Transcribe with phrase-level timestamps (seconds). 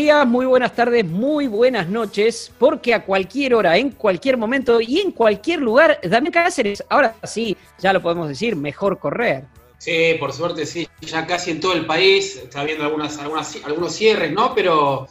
[0.00, 4.98] Días, muy buenas tardes, muy buenas noches, porque a cualquier hora, en cualquier momento y
[4.98, 9.44] en cualquier lugar, Damián Cáceres, ahora sí, ya lo podemos decir, mejor correr.
[9.76, 13.92] Sí, por suerte sí, ya casi en todo el país está habiendo algunas, algunas, algunos
[13.92, 14.54] cierres, ¿no?
[14.54, 15.06] Pero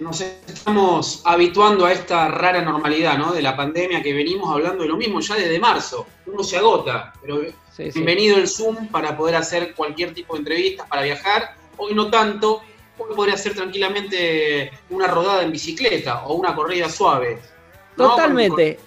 [0.00, 3.34] nos estamos habituando a esta rara normalidad, ¿no?
[3.34, 6.06] De la pandemia que venimos hablando de lo mismo ya desde marzo.
[6.24, 7.42] Uno se agota, pero
[7.76, 11.54] bienvenido el Zoom para poder hacer cualquier tipo de entrevistas, para viajar.
[11.76, 12.62] Hoy no tanto,
[12.98, 17.38] uno podría hacer tranquilamente una rodada en bicicleta o una corrida suave.
[17.96, 18.78] Totalmente.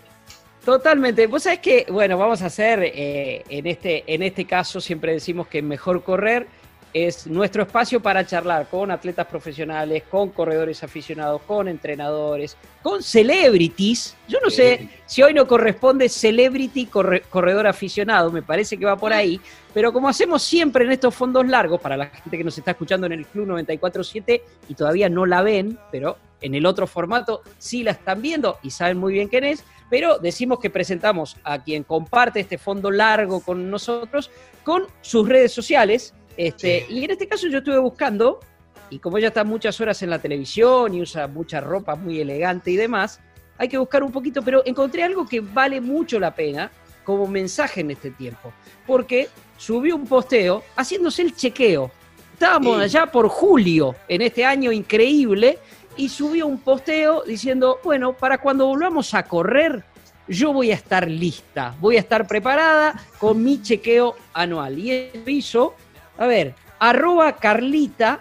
[0.63, 1.25] Totalmente.
[1.27, 5.47] Vos sabés que, bueno, vamos a hacer, eh, en, este, en este caso siempre decimos
[5.47, 6.47] que mejor correr
[6.93, 14.15] es nuestro espacio para charlar con atletas profesionales, con corredores aficionados, con entrenadores, con celebrities.
[14.27, 19.13] Yo no sé si hoy no corresponde celebrity corredor aficionado, me parece que va por
[19.13, 19.39] ahí,
[19.73, 23.05] pero como hacemos siempre en estos fondos largos, para la gente que nos está escuchando
[23.05, 27.83] en el Club 947 y todavía no la ven, pero en el otro formato sí
[27.83, 31.83] la están viendo y saben muy bien quién es, pero decimos que presentamos a quien
[31.83, 34.31] comparte este fondo largo con nosotros
[34.63, 38.39] con sus redes sociales este, Y en este caso yo estuve buscando,
[38.89, 42.71] y como ella está muchas horas en la televisión y usa mucha ropa muy elegante
[42.71, 43.19] y demás,
[43.57, 46.71] hay que buscar un poquito, pero encontré algo que vale mucho la pena
[47.03, 48.53] como mensaje en este tiempo,
[48.87, 51.91] porque subió un posteo haciéndose el chequeo.
[52.33, 55.59] Estábamos allá por julio, en este año increíble,
[55.97, 59.83] y subió un posteo diciendo, bueno, para cuando volvamos a correr,
[60.29, 64.79] yo voy a estar lista, voy a estar preparada con mi chequeo anual.
[64.79, 65.75] Y eso hizo
[66.19, 68.19] a ver, arroba Carlita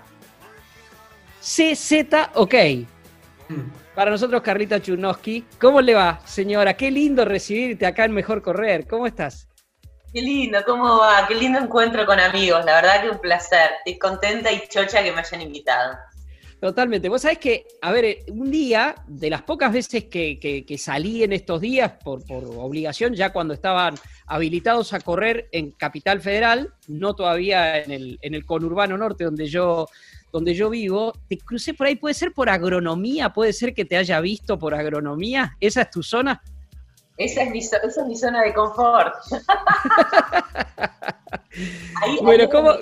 [1.40, 2.54] CZ, ok.
[3.96, 5.44] Para nosotros, Carlita Chunowski.
[5.60, 6.74] ¿Cómo le va, señora?
[6.74, 8.86] Qué lindo recibirte acá en Mejor Correr.
[8.86, 9.48] ¿Cómo estás?
[10.12, 11.26] Qué lindo, ¿cómo va?
[11.26, 12.64] Qué lindo encuentro con amigos.
[12.64, 13.70] La verdad que un placer.
[13.78, 15.98] Estoy contenta y chocha que me hayan invitado.
[16.60, 17.08] Totalmente.
[17.08, 21.60] Vos sabés que, a ver, un día, de las pocas veces que, salí en estos
[21.60, 23.94] días por, obligación, ya cuando estaban
[24.28, 29.46] habilitados a correr en Capital Federal, no todavía en el, en el conurbano norte donde
[29.46, 29.88] yo,
[30.32, 33.96] donde yo vivo, te crucé por ahí, puede ser por agronomía, puede ser que te
[33.96, 36.42] haya visto por agronomía, ¿esa es tu zona?
[37.16, 39.14] Esa es mi, esa es mi zona de confort.
[42.22, 42.74] bueno, ¿cómo?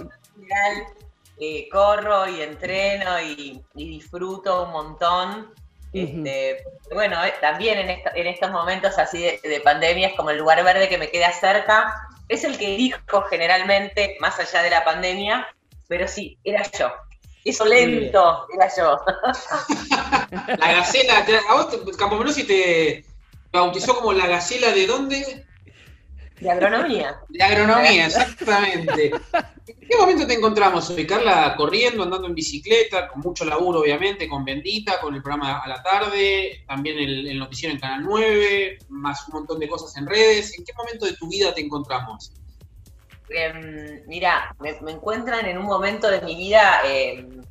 [1.38, 5.54] Eh, corro y entreno y, disfruto un montón.
[5.96, 6.62] Este,
[6.92, 10.90] bueno, eh, también en, en, estos momentos así de, pandemia es como el lugar verde
[10.90, 12.08] que me queda cerca.
[12.28, 15.48] Es el que elijo generalmente, más allá de la pandemia,
[15.88, 16.92] pero sí, era yo.
[17.46, 19.00] Eso lento, era yo.
[20.58, 23.04] la gacela, a vos Campo te
[23.52, 25.45] bautizó como la gacela de dónde?
[26.40, 27.20] De agronomía.
[27.28, 29.10] De agronomía, exactamente.
[29.66, 31.54] ¿En qué momento te encontramos hoy, Carla?
[31.56, 35.82] Corriendo, andando en bicicleta, con mucho laburo, obviamente, con Bendita, con el programa a la
[35.82, 40.58] tarde, también el, noticiero en Canal 9, más un montón de cosas en redes.
[40.58, 42.32] ¿En qué momento de tu vida te encontramos?
[43.30, 47.42] Em, mira, me, encuentran en un momento de mi vida em,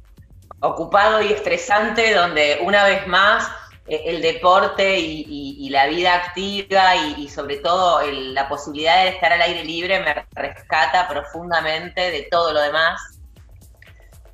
[0.60, 3.50] ocupado y estresante, donde una vez más
[3.88, 9.64] el deporte y, la vida activa y, sobre todo la posibilidad de estar al aire
[9.64, 13.20] libre me rescata profundamente de todo lo demás.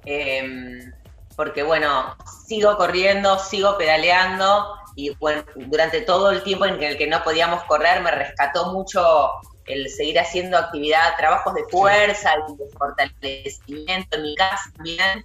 [0.06, 0.92] Em,
[1.36, 2.16] porque bueno,
[2.48, 7.64] sigo corriendo, sigo pedaleando y bueno, durante todo el tiempo en el que no podíamos
[7.64, 9.31] correr me rescató mucho
[9.66, 15.24] el seguir haciendo actividad, trabajos de fuerza y de fortalecimiento en mi casa también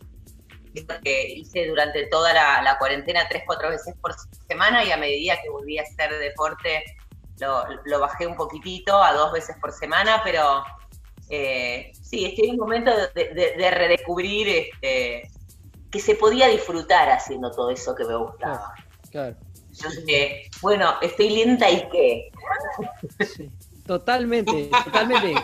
[1.03, 4.15] que hice durante toda la, cuarentena tres, cuatro veces por
[4.49, 6.85] semana y a medida que volví a hacer deporte
[7.39, 10.65] lo, bajé un poquitito a dos veces por semana, pero
[11.29, 15.31] eh, sí, estoy en un momento de, redescubrir este,
[15.91, 18.75] que se podía disfrutar haciendo todo eso que me gustaba.
[19.11, 19.37] Claro.
[20.63, 22.31] bueno, estoy lenta y qué.
[23.87, 25.35] Totalmente, totalmente.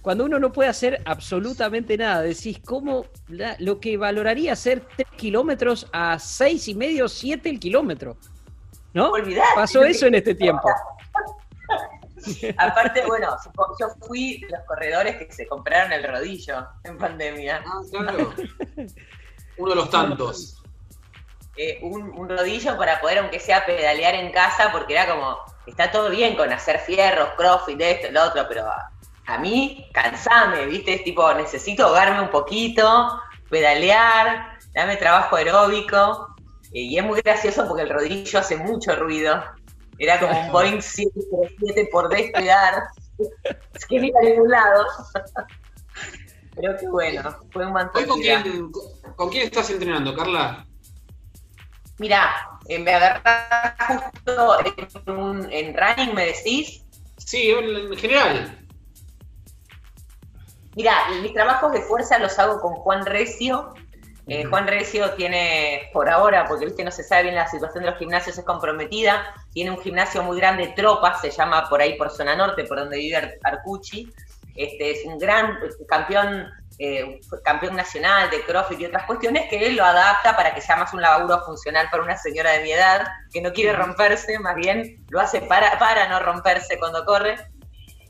[0.00, 3.06] Cuando, uno no puede hacer absolutamente nada, decís, ¿cómo
[3.58, 8.16] lo que valoraría hacer 3 kilómetros a seis y medio, 7 el kilómetro?
[8.94, 9.12] ¿No?
[9.56, 10.68] Pasó eso en este tiempo.
[12.56, 13.36] Aparte, bueno,
[13.80, 17.64] yo fui de los corredores que se compraron el rodillo en pandemia.
[17.66, 18.32] Ah, claro.
[19.58, 20.62] Uno de los tantos.
[21.56, 26.10] Eh, un, rodillo para poder, aunque sea, pedalear en casa, porque era como, está todo
[26.10, 28.66] bien con hacer fierros, crossfit, esto, lo otro, pero
[29.26, 30.94] a, mí, cansame, ¿viste?
[30.94, 36.34] Es tipo, necesito ahogarme un poquito, pedalear, dame trabajo aeróbico.
[36.72, 39.42] y es muy gracioso porque el rodillo hace mucho ruido.
[39.98, 42.82] Era como un Boeing 737 por despegar.
[43.74, 44.86] es que mira a ningún lado.
[46.54, 48.04] Pero qué bueno, fue un montón.
[48.06, 48.72] ¿Con quién,
[49.16, 50.66] ¿Con quién estás entrenando, Carla?
[51.98, 54.58] Mira, eh, me agarras justo
[55.50, 56.84] en, running, ¿me decís?
[57.18, 58.58] Sí, en, general.
[60.74, 63.74] Mira, mis trabajos de fuerza los hago con Juan Recio.
[64.28, 67.90] Eh, Juan Recio tiene, por ahora, porque viste no se sabe bien la situación de
[67.90, 69.34] los gimnasios, es comprometida.
[69.52, 72.98] Tiene un gimnasio muy grande, Tropa, se llama por ahí por zona norte, por donde
[72.98, 74.12] vive Arcucci.
[74.54, 75.58] Este es un gran
[75.88, 80.60] campeón eh, campeón nacional de CrossFit y otras cuestiones, que él lo adapta para que
[80.60, 84.38] sea más un laburo funcional para una señora de mi edad, que no quiere romperse,
[84.38, 87.36] más bien lo hace para, para no romperse cuando corre.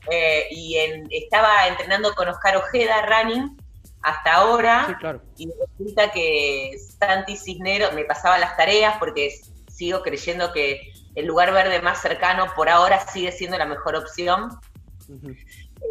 [0.09, 0.77] Eh, y
[1.11, 3.57] estaba entrenando con Oscar Ojeda, running,
[4.01, 4.99] hasta ahora,
[5.37, 9.39] y resulta que Santi Cisneros me pasaba las tareas porque
[9.69, 14.49] sigo creyendo que el lugar verde más cercano por ahora sigue siendo la mejor opción.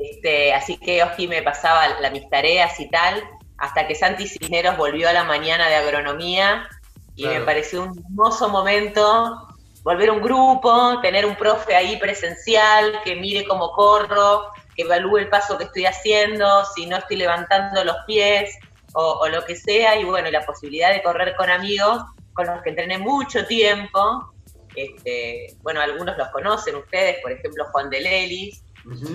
[0.01, 3.23] Este, así que Oski me pasaba mis tareas y tal,
[3.59, 6.69] hasta que Santi Cisneros volvió a la mañana de agronomía
[7.15, 9.49] y me pareció un hermoso momento
[9.83, 15.19] volver a un grupo, tener un profe ahí presencial que mire cómo corro, que evalúe
[15.19, 18.57] el paso que estoy haciendo, si no estoy levantando los pies
[18.95, 22.03] o, lo que sea, y bueno, la posibilidad de correr con amigos
[22.35, 24.33] con los que entrené mucho tiempo.
[24.75, 28.63] Este, bueno, algunos los conocen ustedes, por ejemplo Juan de Lelis,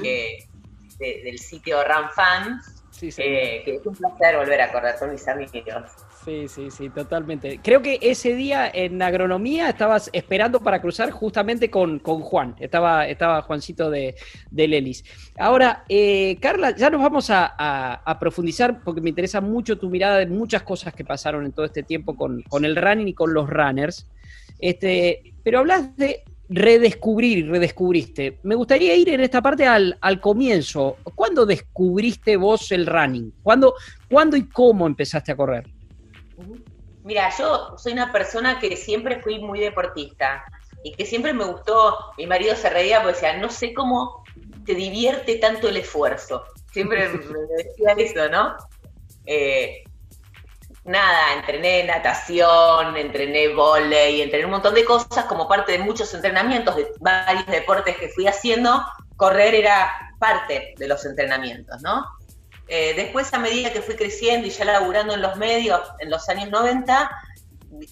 [0.02, 0.48] que
[1.00, 2.60] del sitio RunFan,
[3.02, 5.52] eh, que es un placer volver a correr con mis amigos.
[6.26, 7.60] Sí, sí, sí, totalmente.
[7.64, 12.56] Creo que ese día en agronomía estabas esperando para cruzar justamente con, Juan.
[12.60, 14.16] Estaba, estaba Juancito de,
[14.52, 15.06] de Lelis.
[15.38, 20.26] Ahora, eh, Carla, ya nos vamos a, profundizar porque me interesa mucho tu mirada de
[20.26, 23.50] muchas cosas que pasaron en todo este tiempo con, con el running y con los
[23.50, 24.08] runners.
[24.60, 28.40] Este, pero hablas de redescubrir y redescubriste.
[28.44, 30.98] Me gustaría ir en esta parte al, comienzo.
[31.16, 33.34] ¿Cuándo descubriste vos el running?
[33.44, 33.76] ¿Cuándo,
[34.10, 35.68] ¿Cuándo y cómo empezaste a correr?
[37.04, 40.44] Mira, yo soy una persona que siempre fui muy deportista
[40.84, 44.24] y que siempre me gustó, mi marido se reía porque decía, no sé cómo
[44.66, 46.44] te divierte tanto el esfuerzo.
[46.72, 48.56] Siempre me decía eso, ¿no?
[49.26, 49.84] Eh,
[50.88, 56.76] nada, entrené natación, entrené volei, entrené un montón de cosas como parte de muchos entrenamientos,
[56.76, 58.84] de varios deportes que fui haciendo,
[59.16, 62.06] correr era parte de los entrenamientos, ¿no?
[62.70, 66.28] Eh, después, a medida que fui creciendo y ya laburando en los medios en los
[66.30, 67.12] años 90,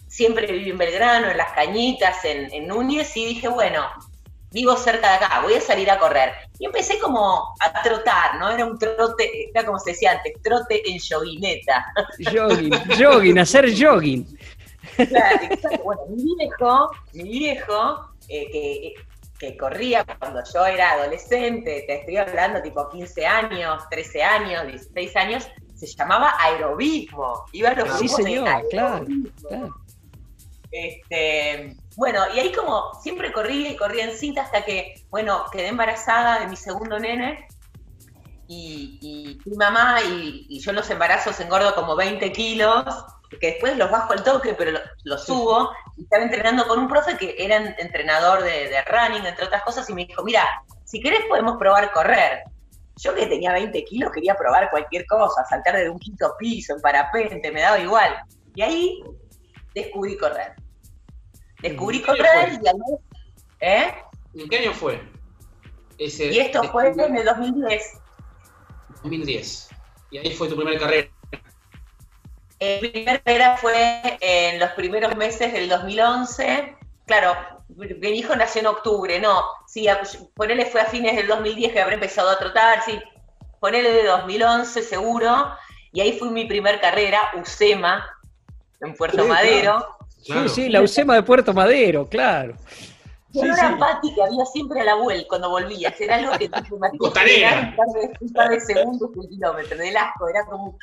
[0.08, 3.86] siempre viví en Belgrano, en Las Cañitas, en, en Núñez, y dije, bueno,
[4.56, 6.32] vivo cerca de acá, voy a salir a correr.
[6.60, 8.50] Y empecé como a trotar, ¿no?
[8.50, 11.86] Era un trote, era como se decía antes, trote en joguineta.
[12.34, 14.26] Jogging, jogging, hacer jogging.
[14.96, 15.40] Claro,
[15.84, 18.94] Bueno, mi viejo, mi viejo, eh, que,
[19.38, 25.16] que corría cuando yo era adolescente, te estoy hablando tipo 15 años, 13 años, 16
[25.18, 27.44] años, se llamaba aerobismo.
[27.52, 29.06] Iba a los sí, señor, claro,
[29.50, 29.76] claro.
[30.72, 35.68] Este, bueno, y ahí como siempre corría y corría en cinta hasta que, bueno, quedé
[35.68, 37.48] embarazada de mi segundo nene
[38.48, 42.84] y, mi mamá y, yo en los embarazos engordo como 20 kilos,
[43.40, 45.72] que después los bajo al toque, pero los, subo.
[45.98, 49.90] Y estaba entrenando con un profe que era entrenador de, de, running, entre otras cosas,
[49.90, 50.46] y me dijo, mira,
[50.84, 52.44] si querés podemos probar correr.
[52.98, 56.82] Yo que tenía 20 kilos quería probar cualquier cosa, saltar de un quinto piso, en
[56.82, 58.16] parapente, me daba igual.
[58.54, 59.04] Y ahí
[59.74, 60.56] descubrí correr.
[61.70, 62.76] Descubrí correr y ahí,
[63.60, 63.94] ¿eh?
[64.36, 65.02] ¿En qué año fue?
[65.98, 68.02] Ese, y esto fue en el 2010.
[69.02, 69.70] 2010.
[70.12, 71.10] Y ahí fue tu primera carrera.
[72.60, 76.76] Mi primera carrera fue en los primeros meses del 2011.
[77.06, 77.36] Claro,
[77.70, 79.44] mi hijo nació en octubre, no.
[79.68, 79.88] Sí,
[80.36, 83.00] ponele fue a fines del 2010 que habré empezado a trotar, sí.
[83.60, 85.56] Ponele de 2011 seguro.
[85.92, 88.06] Y ahí fue mi primera carrera, USEMA,
[88.82, 89.95] en Puerto Madero.
[90.26, 92.56] Sí, sí, la UCEMA de Puerto Madero, claro.
[93.32, 96.00] Sí, era Pati que había siempre a la vuelta cuando volvías.
[96.02, 96.70] Era algo que te de,
[98.22, 99.78] un par de segundos un kilómetro.
[99.78, 100.78] Del asco, era como.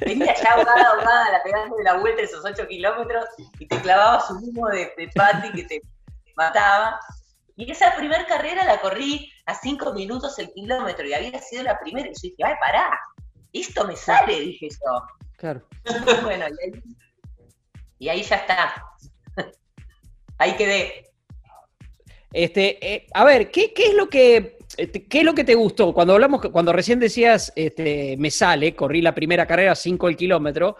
[0.00, 3.26] Venía ya ahogada, ahogada, la pegando de la vuelta esos 8 kilómetros
[3.58, 5.82] y te clavabas un humo de, de Pati que te
[6.34, 6.98] mataba.
[7.56, 11.78] Y esa primera carrera la corrí a 5 minutos el kilómetro y había sido la
[11.78, 12.08] primera.
[12.08, 12.90] Y yo dije, ay, pará,
[13.52, 15.02] esto me sale, dije yo.
[15.36, 15.62] Claro.
[16.22, 16.82] Bueno, y ahí,
[17.98, 18.84] y ahí ya está.
[20.38, 21.10] ahí quedé.
[22.32, 25.94] Este, eh, a ver, ¿qué, es lo que, este, ¿qué es lo que te gustó?
[25.94, 30.76] Cuando hablamos, cuando recién decías, este, me sale, corrí la primera carrera 5 el kilómetro,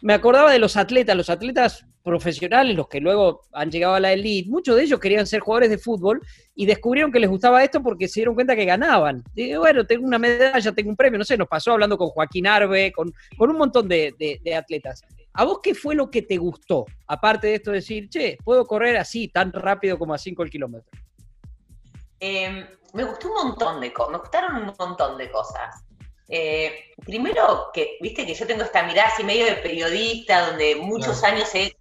[0.00, 4.12] me acordaba de los atletas, los atletas profesionales, los que luego han llegado a la
[4.12, 6.20] elite, muchos de ellos querían ser jugadores de fútbol
[6.54, 9.24] y descubrieron que les gustaba esto porque se dieron cuenta que ganaban.
[9.34, 12.46] Y, bueno, tengo una medalla, tengo un premio, no sé, nos pasó hablando con Joaquín
[12.46, 15.02] Arbe, con, con un montón de, de, atletas.
[15.36, 16.86] ¿A vos qué fue lo que te gustó?
[17.08, 20.50] Aparte de esto de decir, che, puedo correr así, tan rápido como a 5 el
[20.50, 20.90] kilómetro.
[22.20, 25.84] Em, me gustó un montón de cosas, me gustaron un montón de cosas.
[26.28, 31.24] Eh, primero, que viste que yo tengo esta mirada así medio de periodista, donde muchos
[31.24, 31.76] años he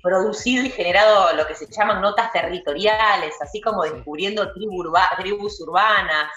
[0.00, 6.30] producido y generado lo que se llaman notas territoriales, así como descubriendo tribus urbanas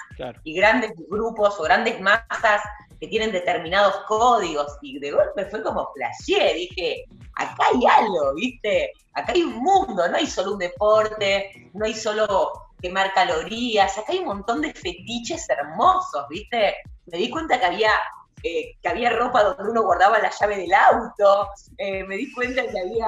[0.44, 2.62] y grandes grupos o grandes masas
[3.00, 4.78] que tienen determinados códigos.
[4.82, 8.92] Y de golpe fue como flashé, dije, acá hay algo, ¿viste?
[9.14, 14.12] Acá hay un mundo, no hay solo un deporte, no hay solo quemar calorías, acá
[14.12, 16.76] hay un montón de fetiches hermosos, ¿viste?
[17.08, 17.92] Me di cuenta que había
[18.44, 21.50] eh, que había ropa donde uno guardaba la llave del auto,
[21.80, 23.08] eh, me di cuenta que había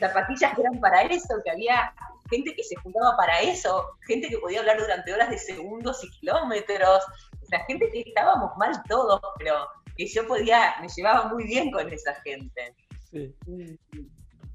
[0.00, 1.92] zapatillas que eran para eso, que había
[2.32, 6.10] gente que se juntaba para eso, gente que podía hablar durante horas de segundos y
[6.10, 7.04] kilómetros,
[7.42, 11.70] o sea, gente que estábamos mal todos, pero que yo podía, me llevaba muy bien
[11.70, 12.74] con esa gente.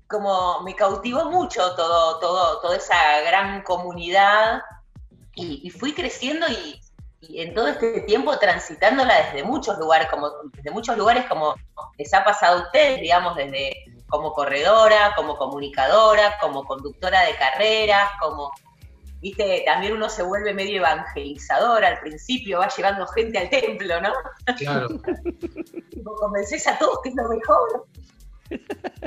[0.07, 4.61] Como me cautivó mucho todo, todo, toda esa gran comunidad
[5.35, 6.81] y fui creciendo y,
[7.21, 11.55] y en todo este tiempo transitándola desde muchos lugares, como desde muchos lugares como
[11.97, 13.73] les ha pasado a ustedes, digamos, desde
[14.07, 18.51] como corredora, como comunicadora, como conductora de carreras, como
[19.21, 24.13] viste, también uno se vuelve medio evangelizador al principio, va llevando gente al templo, ¿no?
[24.57, 24.87] Claro.
[26.19, 27.87] convences a todos que es lo mejor.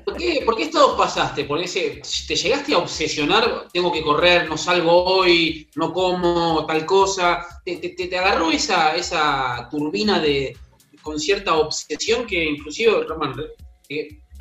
[0.04, 1.45] ¿Por qué, ¿Por qué esto pasaste?
[1.45, 3.69] Por ese, ¿Te llegaste a obsesionar?
[3.73, 7.47] Tengo que correr, no salgo hoy, no como tal cosa.
[7.64, 10.57] ¿Te, te, agarró esa, esa turbina de,
[11.00, 13.35] con cierta obsesión que inclusive, Roman,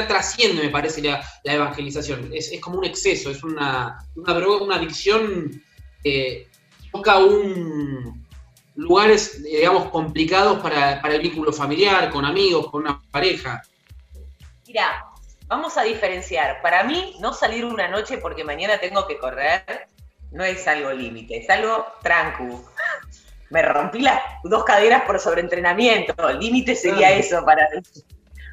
[0.06, 2.32] trasciende, me parece, la, evangelización?
[2.34, 5.62] Es, es, como un exceso, es una, una droga, una adicción
[6.04, 6.48] que
[6.92, 8.28] toca un
[8.76, 13.62] lugares, digamos, complicados para, para el vínculo familiar, con amigos, con una pareja.
[14.66, 15.06] Mira,
[15.48, 16.62] vamos a diferenciar.
[16.62, 19.90] Para mí, no salir una noche porque mañana tengo que correr
[20.32, 22.64] no es algo límite, es algo tranquilo.
[23.50, 26.14] Me rompí las dos caderas por sobreentrenamiento.
[26.34, 27.82] Límite sería eso para mí.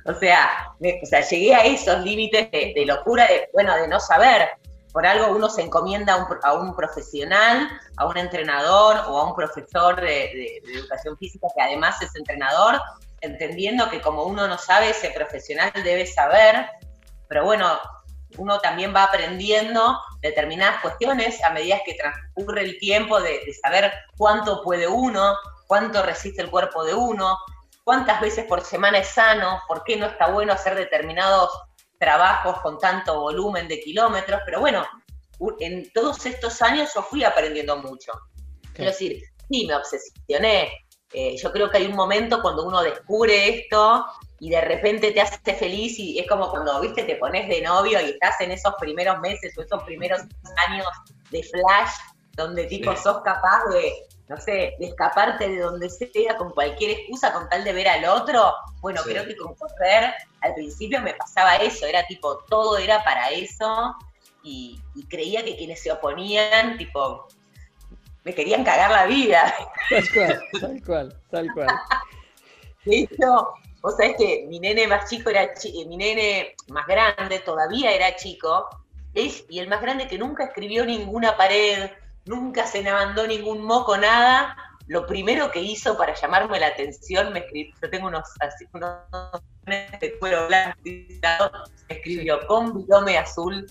[0.07, 4.49] O sea, o sea, llegué a esos límites de, locura, de, bueno, de no saber.
[4.93, 10.01] Por algo uno se encomienda a un, profesional, a un entrenador o a un profesor
[10.01, 12.81] de educación física que además es entrenador,
[13.21, 16.67] entendiendo que como uno no sabe, ese profesional debe saber,
[17.29, 17.79] pero bueno,
[18.39, 24.63] uno también va aprendiendo determinadas cuestiones a medida que transcurre el tiempo de, saber cuánto
[24.63, 25.37] puede uno,
[25.67, 27.37] cuánto resiste el cuerpo de uno,
[27.87, 31.49] cuántas veces por semana es sano, por qué no está bueno hacer determinados
[32.01, 34.85] trabajos con tanto volumen de kilómetros, pero bueno,
[35.61, 38.11] en todos estos años yo fui aprendiendo mucho.
[38.75, 40.73] Quiero decir, sí, me obsesioné,
[41.13, 44.05] eh, yo creo que hay un momento cuando uno descubre esto
[44.41, 48.01] y de repente te hace feliz y es como cuando, viste, te pones de novio
[48.01, 50.23] y estás en esos primeros meses o esos primeros
[50.67, 50.89] años
[51.31, 51.93] de flash
[52.33, 53.93] donde tipo sos capaz de,
[54.29, 58.05] no sé, de escaparte de donde sea con cualquier excusa con tal de ver al
[58.07, 58.53] otro.
[58.81, 63.29] Bueno, creo que con correr al principio me pasaba eso, era tipo, todo era para
[63.29, 63.95] eso
[64.43, 67.29] y, y creía que quienes se oponían, tipo,
[68.25, 69.55] me querían cagar la vida.
[69.89, 71.69] Tal cual, tal cual, tal cual.
[72.85, 77.39] De hecho, vos sabés que mi nene más chico era, eh, mi nene más grande
[77.41, 78.69] todavía era chico,
[79.15, 81.91] es, y el más grande que nunca escribió ninguna pared,
[82.27, 84.55] nunca se le mandó ningún moco, nada,
[84.89, 88.99] lo primero que hizo para llamarme la atención, me escribió, yo tengo unos, así, unos
[89.65, 91.21] de cuero blanco, me
[91.89, 93.67] escribió con bidome azul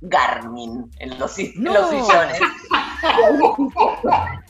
[0.00, 2.40] Garmin en los, los sillones.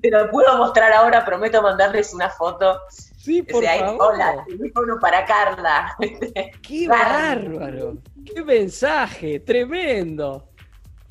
[0.00, 2.80] Te lo puedo mostrar ahora, prometo mandarles una foto.
[3.16, 4.14] Sí, por favor.
[4.14, 5.96] Hola, teléfono para Carla.
[6.62, 7.98] ¡Qué bárbaro!
[8.24, 9.40] ¡Qué mensaje!
[9.40, 10.47] ¡Tremendo!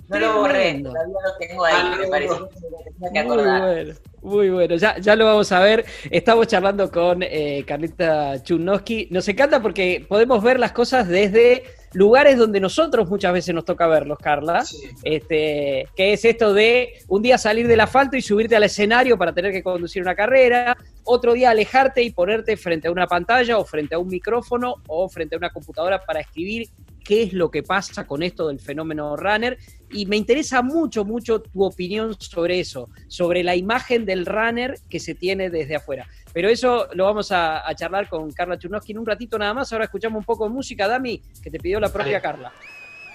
[0.10, 2.56] No lo borré, todavía lo tengo ahí, ah, me pareció que
[2.94, 3.62] tenía que acordar.
[3.62, 5.86] Muy bueno, muy bueno, ya, ya lo vamos a ver.
[6.10, 9.10] Estamos charlando con eh, Carlita Chunowski.
[9.12, 13.86] Nos encanta porque podemos ver las cosas desde lugares donde nosotros muchas veces nos toca
[13.88, 14.64] verlos, Carla.
[15.04, 19.34] Este, que es esto de un día salir del asfalto y subirte al escenario para
[19.34, 23.66] tener que conducir una carrera, otro día alejarte y ponerte frente a una pantalla o
[23.66, 26.70] frente a un micrófono o frente a una computadora para escribir
[27.04, 29.58] qué es lo que pasa con esto del fenómeno runner
[29.92, 35.00] y me interesa mucho, mucho tu opinión sobre eso, sobre la imagen del runner que
[35.00, 36.08] se tiene desde afuera.
[36.34, 39.72] Pero eso lo vamos a, charlar con Carla Churnowski en un ratito nada más.
[39.72, 42.52] Ahora escuchamos un poco de música, Dami, que te pidió la propia Carla.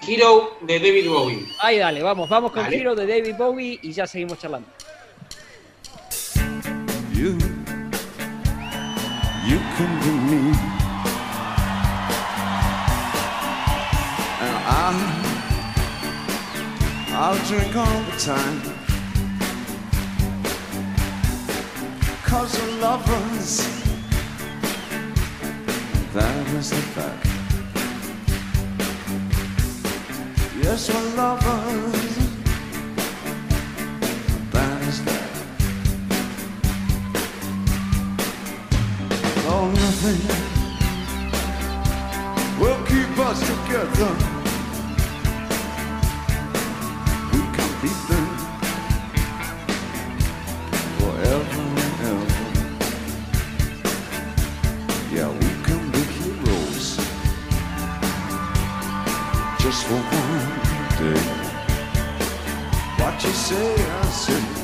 [0.07, 1.45] Hero de David Bowie.
[1.61, 4.67] Ahí dale, vamos, vamos con Hero de David Bowie y ya seguimos charlando.
[7.13, 7.37] You,
[9.47, 10.73] you can be me.
[14.65, 15.22] I'll,
[17.15, 18.59] I'll drink all the time.
[22.23, 23.57] Cause we're lovers,
[26.13, 27.25] that is the fact.
[30.59, 32.17] Yes, we're lovers,
[34.51, 35.29] that is that.
[39.45, 40.21] Oh, nothing
[42.59, 44.32] will keep us together.
[59.73, 60.03] just one
[60.99, 61.19] day.
[62.99, 64.62] What you say, I said.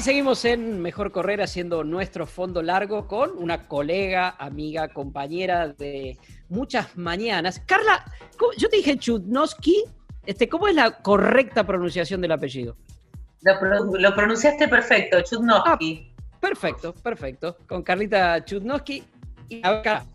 [0.00, 6.16] Aquí seguimos en Mejor Correr haciendo nuestro fondo largo con una colega, amiga, compañera de
[6.48, 7.60] muchas mañanas.
[7.66, 8.02] Carla,
[8.56, 9.84] yo te dije Chudnowski,
[10.24, 12.78] este, ¿cómo es la correcta pronunciación del apellido?
[13.42, 16.14] Lo, pronunciaste perfecto, Chudnowski.
[16.16, 17.58] Ah, perfecto, perfecto.
[17.68, 19.04] Con Carlita Chudnowski.
[19.50, 20.06] Y acá,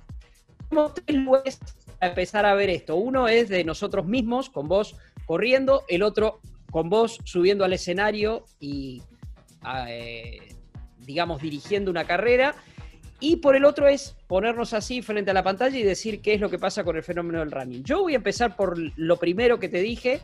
[0.67, 1.59] tenemos tres lugares
[1.99, 2.95] a empezar a ver esto.
[2.95, 4.95] Uno es de nosotros mismos, con vos
[5.27, 6.39] corriendo, el otro
[6.71, 9.03] con vos subiendo al escenario y,
[9.89, 10.55] eh,
[10.99, 12.55] digamos, dirigiendo una carrera.
[13.19, 16.41] Y por el otro es ponernos así frente a la pantalla y decir qué es
[16.41, 17.83] lo que pasa con el fenómeno del running.
[17.83, 20.21] Yo voy a empezar por lo primero que te dije.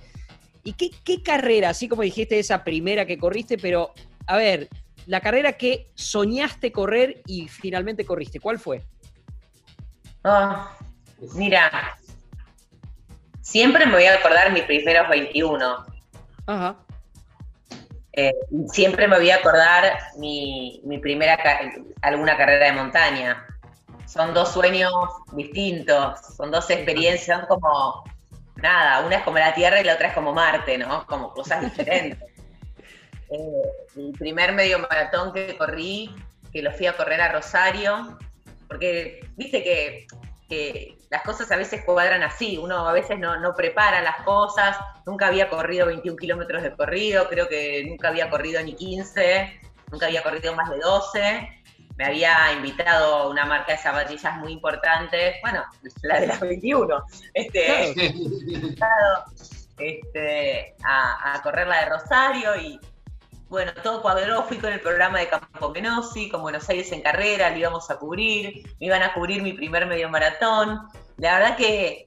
[0.63, 3.93] ¿Y qué, carrera, así como dijiste esa primera que corriste, pero
[4.27, 4.69] a ver,
[5.08, 8.84] la carrera que soñaste correr y finalmente corriste, ¿cuál fue?
[10.23, 10.77] Ah,
[11.34, 11.97] mira,
[13.41, 15.86] siempre me voy a acordar mis primeros 21.
[16.45, 16.77] Ajá.
[18.13, 18.34] Eh,
[18.71, 21.38] siempre me voy a acordar mi, primera,
[22.02, 23.45] alguna carrera de montaña.
[24.06, 24.93] Son dos sueños
[25.34, 28.04] distintos, son dos experiencias, son como,
[28.58, 31.06] nada, una es como la Tierra y la otra es como Marte, ¿no?
[31.08, 32.19] Como cosas diferentes.
[33.30, 33.62] eh,
[33.95, 36.13] el primer medio maratón que corrí,
[36.52, 38.17] que lo fui a correr a Rosario,
[38.67, 40.08] porque viste que
[40.52, 45.28] que las cosas a veces cuadran así, uno a veces no, prepara las cosas, nunca
[45.28, 50.22] había corrido 21 kilómetros de corrido, creo que nunca había corrido ni 15, nunca había
[50.22, 51.64] corrido más de 12,
[51.96, 55.64] me había invitado una marca de zapatillas muy importante, bueno,
[56.02, 57.02] la de las 21,
[57.34, 57.96] este,
[59.80, 62.78] este, a, a correr la de Rosario y
[63.52, 67.50] bueno, todo cuadró, fui con el programa de Campo Menosi, con Buenos Aires en carrera,
[67.50, 70.80] lo íbamos a cubrir, me iban a cubrir mi primer medio maratón.
[71.18, 72.06] La verdad que.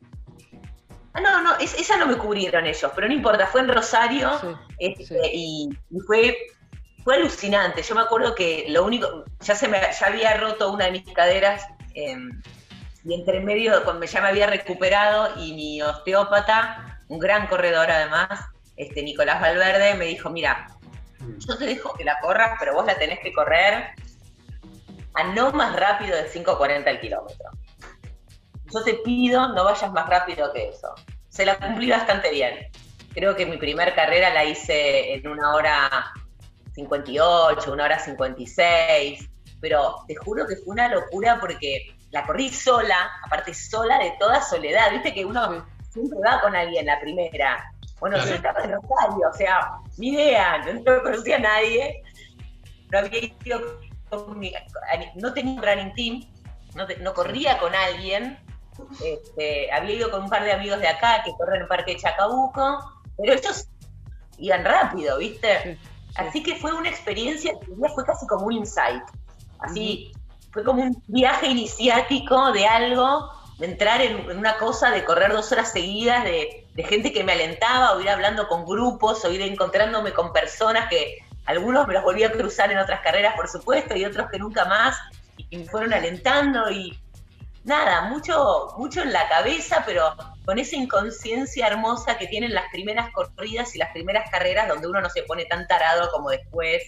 [1.12, 4.30] Ah, no, no, esa no me cubrieron ellos, pero no importa, fue en Rosario
[4.78, 5.04] este,
[5.34, 5.68] Y,
[6.06, 6.34] fue,
[7.04, 7.82] fue alucinante.
[7.82, 11.12] Yo me acuerdo que lo único, ya se me ya había roto una de mis
[11.12, 12.40] caderas em,
[13.04, 18.30] y entre medio, cuando ya me había recuperado y mi osteópata, un gran corredor además,
[18.76, 20.66] este Nicolás Valverde, me dijo, mira,
[21.38, 23.94] yo te dejo que la corras, pero vos la tenés que correr
[25.14, 27.50] a no más rápido de 5.40 el kilómetro.
[28.72, 30.94] Yo te pido no vayas más rápido que eso.
[31.28, 32.68] Se la cumplí bastante bien.
[33.12, 36.12] Creo que mi primer carrera la hice en una hora
[36.74, 43.10] 58, una hora 56, pero te juro que fue una locura porque la corrí sola,
[43.24, 44.90] aparte sola de toda soledad.
[44.90, 47.72] Viste que uno siempre va con alguien la primera.
[48.04, 52.02] Bueno, yo estaba en Rosario, o sea, ni idea, no conocía a nadie,
[52.92, 53.80] no había ido
[55.14, 56.20] no tenía un running team,
[57.00, 58.38] no, corría con alguien,
[59.02, 61.92] este, había ido con un par de amigos de acá que corren en el Parque
[61.92, 63.68] de Chacabuco, pero ellos
[64.36, 65.78] iban rápido, ¿viste?
[66.16, 69.02] Así que fue una experiencia que fue casi como un insight,
[69.60, 70.12] así,
[70.50, 75.72] fue como un viaje iniciático de algo, entrar en, una cosa, de correr dos horas
[75.72, 80.12] seguidas, de de gente que me alentaba, o ir hablando con grupos, o ir encontrándome
[80.12, 84.04] con personas que algunos me los volví a cruzar en otras carreras, por supuesto, y
[84.04, 84.98] otros que nunca más,
[85.36, 86.98] y me fueron alentando y
[87.62, 90.14] nada, mucho, mucho en la cabeza, pero
[90.44, 95.00] con esa inconsciencia hermosa que tienen las primeras corridas y las primeras carreras donde uno
[95.00, 96.82] no se pone tan tarado como después,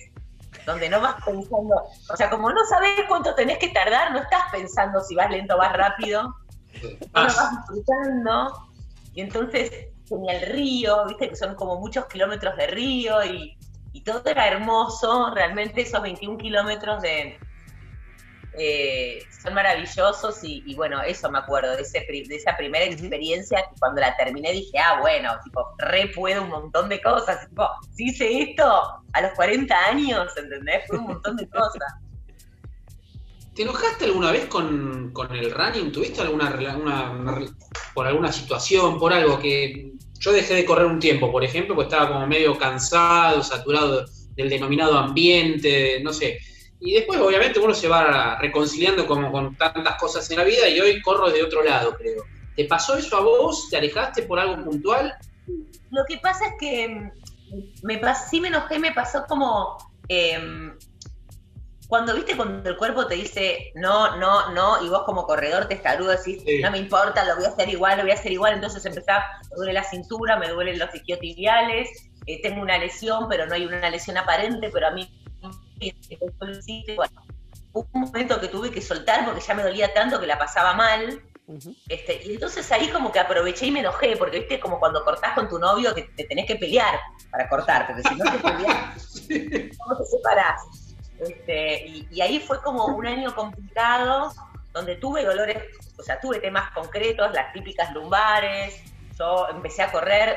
[0.64, 1.76] donde no vas pensando,
[2.10, 5.54] o sea, como no sabes cuánto tenés que tardar, no estás pensando si vas lento
[5.54, 6.34] o vas rápido,
[7.12, 8.70] vas disfrutando
[9.14, 9.70] y entonces
[10.08, 13.56] tenía el río, viste que son como muchos kilómetros de río y,
[14.04, 17.40] todo era hermoso, realmente esos 21 kilómetros de,
[18.56, 23.80] eh, son maravillosos y, bueno, eso me acuerdo de, ese, de esa primera experiencia que
[23.80, 28.04] cuando la terminé dije, ah, bueno, tipo, re puedo un montón de cosas, tipo, si
[28.04, 30.86] hice esto a los 40 años, ¿entendés?
[30.86, 31.94] Fue un montón de cosas.
[33.56, 35.90] ¿Te enojaste alguna vez con, el running?
[35.90, 36.54] ¿Tuviste alguna
[37.94, 41.94] por alguna situación, por algo que yo dejé de correr un tiempo, por ejemplo, porque
[41.94, 46.38] estaba como medio cansado, saturado del denominado ambiente, no sé.
[46.80, 50.78] Y después, obviamente, uno se va reconciliando como con tantas cosas en la vida y
[50.78, 52.24] hoy corro de otro lado, creo.
[52.54, 53.70] ¿Te pasó eso a vos?
[53.70, 55.14] ¿Te alejaste por algo puntual?
[55.90, 57.10] Lo que pasa es que
[57.82, 60.76] me sí me enojé, me pasó como em,
[61.88, 65.74] cuando viste cuando el cuerpo te dice no, no, no, y vos como corredor te
[65.74, 68.54] estarudas decís, no me importa, lo voy a hacer igual, lo voy a hacer igual,
[68.54, 71.88] entonces empezás, me duele la cintura, me duelen los isquiotibiales,
[72.26, 75.08] eh, tengo una lesión, pero no hay una lesión aparente, pero a mí
[76.96, 77.22] bueno,
[77.72, 80.74] hubo un momento que tuve que soltar porque ya me dolía tanto que la pasaba
[80.74, 81.22] mal,
[81.88, 85.34] este, y entonces ahí como que aproveché y me enojé, porque viste como cuando cortás
[85.34, 86.98] con tu novio que te tenés que pelear
[87.30, 89.28] para cortar, porque si no te peleas,
[89.78, 90.85] ¿cómo te separás?
[91.20, 94.32] Este, y, ahí fue como un año complicado,
[94.72, 95.56] donde tuve dolores,
[95.98, 98.82] o sea, tuve temas concretos, las típicas lumbares,
[99.18, 100.36] yo empecé a correr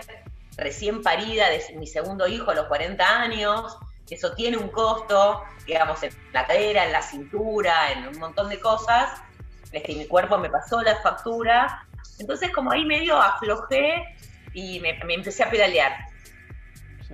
[0.58, 3.78] recién parida de mi segundo hijo a los 40 años,
[4.10, 8.60] eso tiene un costo, digamos, en la cadera, en la cintura, en un montón de
[8.60, 9.22] cosas,
[9.72, 11.86] que mi cuerpo me pasó la factura,
[12.18, 14.04] entonces como ahí medio aflojé
[14.54, 16.09] y me, empecé a pedalear.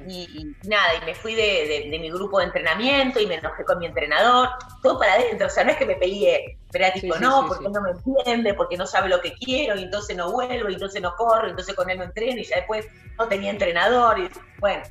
[0.08, 3.86] Y, nada, y me fui de, mi grupo de entrenamiento y me enojé con mi
[3.86, 4.50] entrenador,
[4.84, 7.70] todo para adentro, o sea, no es que me peleé, pero era tipo, no, porque
[7.70, 11.02] no me entiende, porque no sabe lo que quiero, y entonces no vuelvo, y entonces
[11.02, 12.86] no corro, y entonces con él no entreno, y ya después
[13.18, 14.30] no tenía entrenador, y
[14.60, 14.84] bueno,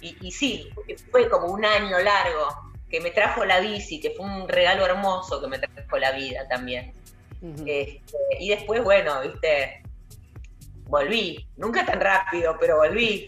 [0.00, 0.70] y, y sí,
[1.10, 5.40] fue como un año largo que me trajo la bici, que fue un regalo hermoso
[5.40, 6.94] que me trajo la vida también.
[7.42, 9.82] Este, y después, bueno, viste,
[10.88, 11.46] volví.
[11.56, 13.26] Nunca tan rápido, pero volví.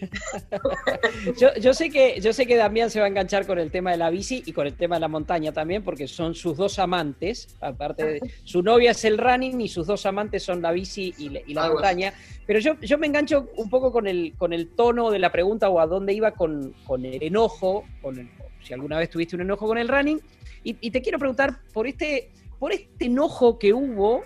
[1.61, 3.97] yo, sé que, yo sé que Damián se va a enganchar con el tema de
[3.97, 7.57] la bici y con el tema de la montaña también, porque son sus dos amantes.
[7.61, 11.29] Aparte de su novia es el running y sus dos amantes son la bici y,
[11.55, 12.13] la montaña.
[12.47, 15.69] Pero yo, yo me engancho un poco con el, con el tono de la pregunta
[15.69, 18.31] o a dónde iba con, el enojo, con
[18.63, 20.21] si alguna vez tuviste un enojo con el running.
[20.65, 24.25] y te quiero preguntar por este por este enojo que hubo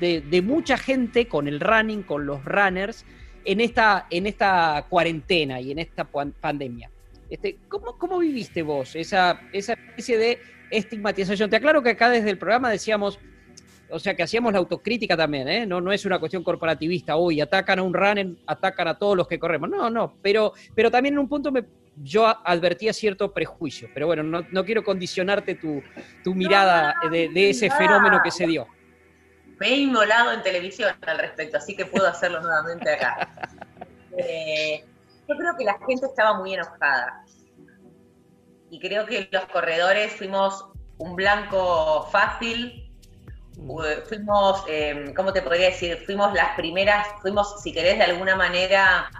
[0.00, 3.04] de, mucha gente con el running, con los runners,
[3.44, 6.90] en esta, en esta cuarentena y en esta pandemia.
[7.28, 10.38] Este, ¿cómo, ¿Cómo viviste vos esa, esa especie de
[10.70, 11.50] estigmatización?
[11.50, 13.18] Te aclaro que acá desde el programa decíamos,
[13.90, 15.66] o sea, que hacíamos la autocrítica también, ¿eh?
[15.66, 19.28] No, no es una cuestión corporativista, hoy atacan a un runner, atacan a todos los
[19.28, 19.68] que corremos.
[19.68, 21.64] No, no, pero, pero también en un punto me,
[22.02, 25.82] yo advertía cierto prejuicio, pero bueno, no, quiero condicionarte tu,
[26.34, 28.66] mirada de, ese fenómeno que se dio.
[29.58, 33.28] Me he inmolado en televisión al respecto, así que puedo hacerlo nuevamente acá.
[34.16, 34.84] Eh,
[35.28, 37.24] yo creo que la gente estaba muy enojada.
[38.70, 40.66] Y creo que los corredores fuimos
[40.98, 42.90] un blanco fácil.
[43.56, 43.78] Mm.
[44.08, 46.02] Fuimos, eh, ¿cómo te podría decir?
[46.04, 49.10] Fuimos las primeras, fuimos, si querés, de alguna manera,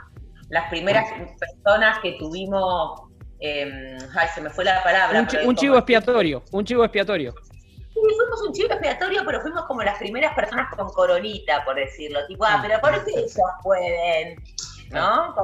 [0.49, 1.07] las primeras
[1.39, 3.03] personas que tuvimos,
[3.41, 5.27] em, ay, se me fue la palabra.
[5.45, 7.35] Un, chivo expiatorio, un chivo expiatorio.
[7.95, 12.27] Sí, fuimos un chivo expiatorio, pero fuimos como las primeras personas con coronita, por decirlo.
[12.27, 14.43] Tipo, ah, pero ¿por qué ellos pueden?
[14.91, 15.35] ¿No?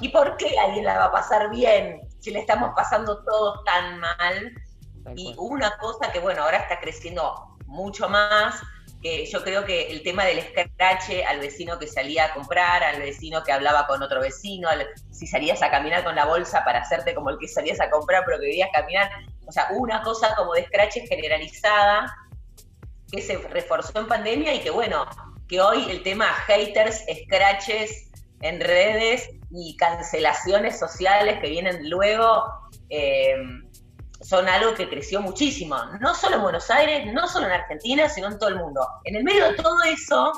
[0.00, 3.98] ¿Y por qué alguien la va a pasar bien si le estamos pasando todos tan
[4.00, 4.52] mal?
[5.16, 8.62] Y una cosa que, bueno, ahora está creciendo mucho más,
[9.30, 13.42] yo creo que el tema del escrache al vecino que salía a comprar, al vecino
[13.42, 14.70] que hablaba con otro vecino,
[15.10, 18.22] si salías a caminar con la bolsa para hacerte como el que salías a comprar
[18.24, 19.10] pero que querías caminar,
[19.46, 22.14] o sea, una cosa como de escrache generalizada
[23.10, 25.06] que se reforzó en pandemia y que bueno,
[25.48, 32.44] que hoy el tema haters, scratches en redes y cancelaciones sociales que vienen luego,
[32.90, 33.36] eh,
[34.20, 38.28] son algo que creció muchísimo, no solo en Buenos Aires, no solo en Argentina, sino
[38.28, 38.86] en todo el mundo.
[39.04, 40.32] En el medio de todo eso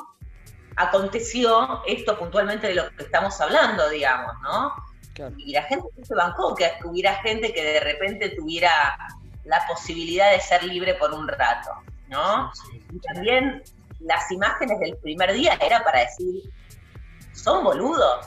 [0.77, 4.73] aconteció esto puntualmente de lo que estamos hablando, digamos, ¿no?
[5.39, 8.97] Y la gente se bancó que hubiera gente que de repente tuviera
[9.45, 11.71] la posibilidad de ser libre por un rato,
[12.09, 12.51] ¿no?
[12.93, 13.63] Y también
[14.01, 16.43] las imágenes del primer día era para decir,
[17.33, 18.27] son boludos,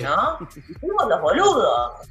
[0.00, 0.38] ¿no?
[0.80, 2.08] Somos los boludos.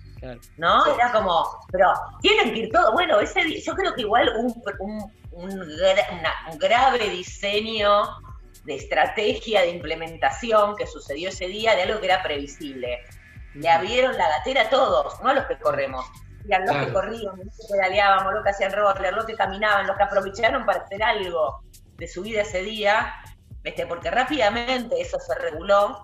[0.57, 0.85] ¿No?
[0.93, 1.91] Era como, pero
[2.21, 2.93] tienen que ir todo.
[2.93, 8.03] Bueno, ese yo creo que igual un, un, grave diseño
[8.65, 12.99] de estrategia de implementación que sucedió ese día de algo que era previsible.
[13.53, 16.05] Le abrieron la gatera a todos, no a los que corremos.
[16.47, 19.85] Y a los que corrían, los que pedaleábamos, los que hacían roller, los que caminaban,
[19.85, 21.61] los que aprovecharon para hacer algo
[21.97, 23.13] de su vida ese día,
[23.63, 26.01] este, porque rápidamente eso se reguló.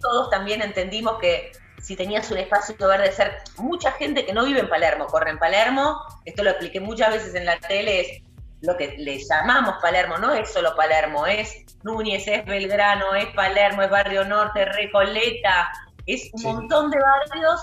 [0.00, 4.60] Todos también entendimos que si tenías un espacio verde ser mucha gente que no vive
[4.60, 8.22] en Palermo, corre en Palermo, esto lo expliqué muchas veces en la tele, es
[8.60, 13.82] lo que le llamamos Palermo, no es solo Palermo, es Núñez, es Belgrano, es Palermo,
[13.82, 15.72] es Barrio Norte, Recoleta,
[16.06, 17.60] es un montón de barrios,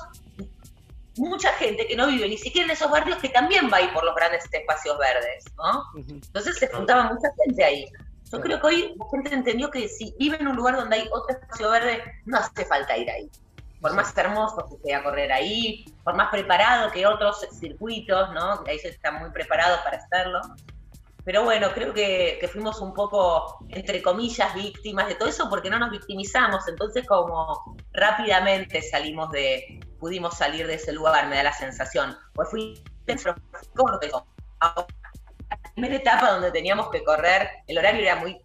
[1.17, 3.93] mucha gente que no vive ni siquiera en esos barrios que también va a ir
[3.93, 5.83] por los grandes espacios verdes, ¿no?
[5.95, 7.85] Entonces se juntaba mucha gente ahí.
[8.31, 11.09] Yo creo que hoy la gente entendió que si vive en un lugar donde hay
[11.11, 13.29] otro espacio verde, no hace falta ir ahí
[13.81, 18.63] por más hermoso que sea correr ahí, por más preparado que otros circuitos, ¿no?
[18.67, 20.41] Ahí se está muy preparado para hacerlo.
[21.27, 25.77] Pero bueno, creo que, fuimos un poco, entre comillas, víctimas de todo eso porque no
[25.77, 26.65] nos victimizamos.
[26.69, 32.17] Entonces, como rápidamente salimos de, pudimos salir de ese lugar, me da la sensación.
[32.33, 32.81] Pues fui
[33.75, 34.25] corto.
[34.61, 38.39] La primera etapa donde teníamos que correr, el horario era muy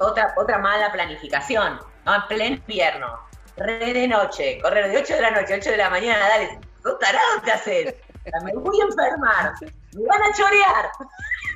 [0.00, 2.14] otra, otra mala planificación, ¿no?
[2.14, 5.76] En pleno invierno, re de noche, correr de 8 de la noche a 8 de
[5.76, 7.94] la mañana, dale, ¿tú tarado te haces?
[8.42, 9.52] Me voy a enfermar,
[9.94, 10.90] me van a chorear.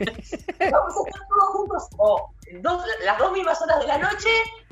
[0.73, 2.31] Vamos a estar todos juntos o
[3.05, 4.29] las dos mismas horas de la noche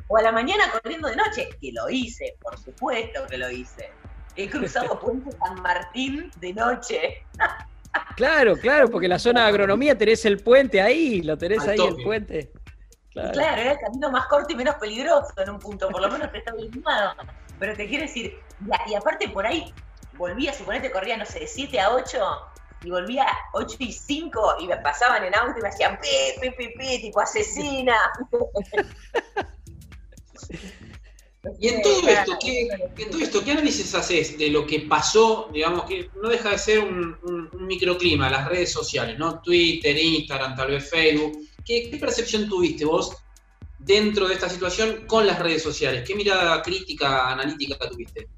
[0.09, 1.49] o a la mañana corriendo de noche.
[1.61, 3.91] Que lo hice, por supuesto que lo hice.
[4.37, 7.25] He cruzado Puente San Martín de noche.
[8.17, 12.03] Claro, claro, porque la zona de agronomía tenés el puente ahí, lo tenés ahí el
[12.03, 12.53] puente.
[13.13, 13.41] Claro.
[13.41, 16.39] era el camino más corto y menos peligroso en un punto, por lo menos que
[16.39, 17.15] estaba iluminado.
[17.59, 18.39] Pero te quiero decir,
[18.87, 19.73] y, aparte por ahí
[20.19, 22.19] volvía, suponete, corría, no sé, de 7 a 8,
[22.83, 26.09] y volvía a 8 y 5 y me pasaban en auto y me hacían pi,
[26.41, 27.97] pi, pi, pi, tipo asesina.
[31.61, 35.49] Y en todo, esto, ¿qué, en todo esto, ¿qué análisis haces de lo que pasó?
[35.53, 39.41] Digamos que no deja de ser un, microclima, las redes sociales, ¿no?
[39.41, 41.39] Twitter, Instagram, tal vez Facebook.
[41.65, 43.17] ¿Qué, percepción tuviste vos
[43.79, 46.05] dentro de esta situación con las redes sociales?
[46.07, 48.29] ¿Qué mirada crítica, analítica tuviste?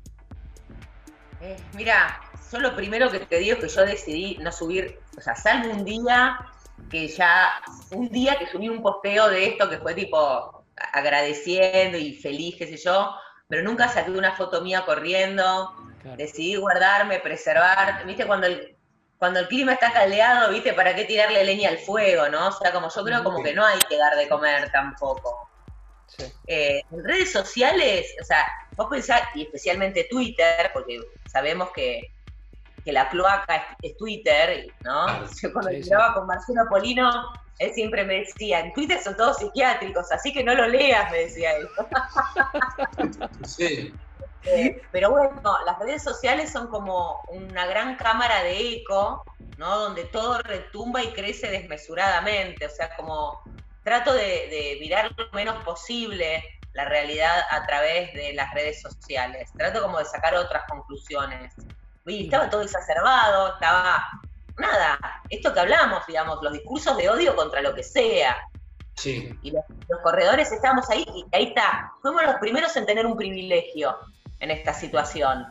[1.40, 2.20] Eh, mira,
[2.50, 5.70] yo lo primero que te digo es que yo decidí no subir, o sea, salvo
[5.70, 6.38] un día
[6.90, 7.50] que ya,
[7.90, 12.66] un día que subí un posteo de esto que fue tipo, agradeciendo y feliz, qué
[12.66, 13.14] sé yo,
[13.48, 15.74] pero nunca saqué una foto mía corriendo,
[16.16, 18.76] decidí guardarme, preservar, viste, cuando el,
[19.18, 22.48] cuando el clima está caldeado, viste, ¿para qué tirarle leña al fuego, no?
[22.48, 25.50] O sea, como yo creo como que no hay que dar de comer tampoco.
[26.46, 32.12] Eh, en redes sociales, o sea, vos pensás, y especialmente Twitter, porque sabemos que,
[32.92, 35.06] la cloaca es, Twitter, ¿no?
[35.42, 37.10] Yo cuando sí, con Marcelo Polino,
[37.58, 41.18] él siempre me decía, en Twitter son todos psiquiátricos, así que no lo leas, me
[41.18, 41.68] decía él.
[43.44, 43.94] Sí.
[44.44, 49.24] Eh, pero bueno, las redes sociales son como una gran cámara de eco,
[49.56, 49.78] ¿no?
[49.78, 52.66] Donde todo retumba y crece desmesuradamente.
[52.66, 53.42] O sea, como
[53.82, 59.50] trato de, mirar lo menos posible la realidad a través de las redes sociales.
[59.56, 61.54] Trato como de sacar otras conclusiones.
[62.08, 64.04] Estaba todo exacerbado, estaba
[64.58, 64.98] nada,
[65.30, 68.36] esto que hablamos, digamos, los discursos de odio contra lo que sea.
[68.96, 69.32] Sí.
[69.42, 69.64] Y los,
[70.02, 71.92] corredores estábamos ahí y ahí está.
[72.02, 73.96] Fuimos los primeros en tener un privilegio
[74.40, 75.46] en esta situación.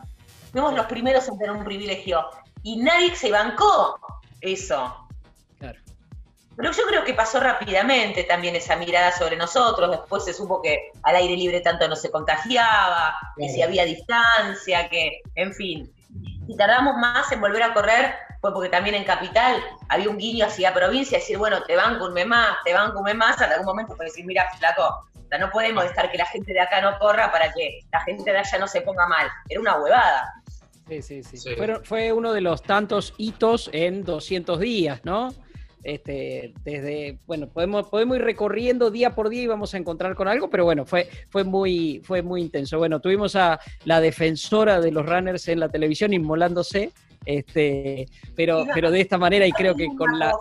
[0.52, 2.24] Fuimos los primeros en tener un privilegio.
[2.62, 3.98] Y nadie se bancó
[4.40, 5.08] eso.
[5.58, 5.78] Claro.
[6.56, 9.90] Pero yo creo que pasó rápidamente también esa mirada sobre nosotros.
[9.90, 14.90] Después se supo que al aire libre tanto no se contagiaba, que si había distancia,
[14.90, 15.94] que, en fin.
[16.46, 20.46] Y tardamos más en volver a correr fue porque también en Capital había un guiño
[20.46, 23.50] hacia provincia, decir, bueno, te banco un mes más, te banco un mes más, en
[23.50, 25.08] algún momento fue decir, mira, flaco,
[25.38, 28.38] no podemos estar que la gente de acá no corra para que la gente de
[28.38, 29.28] allá no se ponga mal.
[29.48, 30.34] Era una huevada.
[30.88, 31.54] Sí, sí, sí.
[31.84, 35.34] Fue, uno de los tantos hitos en 200 días, ¿no?
[35.82, 40.28] Este, desde, bueno, podemos, podemos ir recorriendo día por día y vamos a encontrar con
[40.28, 42.78] algo, pero bueno, fue, fue, muy, fue muy intenso.
[42.78, 46.92] Bueno, tuvimos a la defensora de los runners en la televisión inmolándose,
[47.24, 50.32] este, pero, pero de esta manera y creo que con la...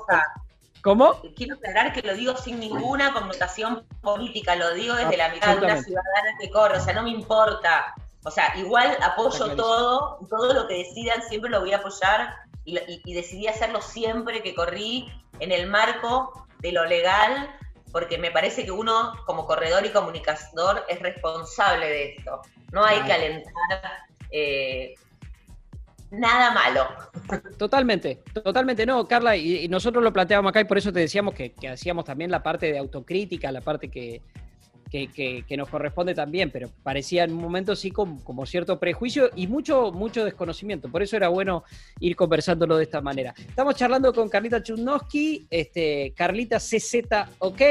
[0.82, 1.22] ¿Cómo?
[1.36, 5.66] Quiero aclarar que lo digo sin ninguna connotación política, lo digo desde la mitad de
[5.66, 7.94] una ciudadana que corre, o sea, no me importa.
[8.24, 12.36] O sea, igual apoyo todo, todo lo que decidan siempre lo voy a apoyar
[12.68, 15.10] y, decidí hacerlo siempre que corrí
[15.40, 17.50] en el marco de lo legal,
[17.94, 22.42] porque me parece que uno como corredor y comunicador es responsable de esto.
[22.74, 23.82] No hay que alentar
[24.32, 24.96] eh,
[26.12, 26.88] nada malo.
[27.58, 31.54] Totalmente, totalmente no, Carla, y, nosotros lo planteábamos acá y por eso te decíamos que,
[31.70, 34.22] hacíamos también la parte de autocrítica, la parte que,
[34.90, 39.48] que, nos corresponde también, pero parecía en un momento sí como, como, cierto prejuicio y
[39.48, 40.90] mucho, mucho desconocimiento.
[40.90, 41.64] Por eso era bueno
[42.00, 43.34] ir conversándolo de esta manera.
[43.38, 46.98] Estamos charlando con Carlita Chudnowski, este, Carlita CZ
[47.40, 47.62] OK,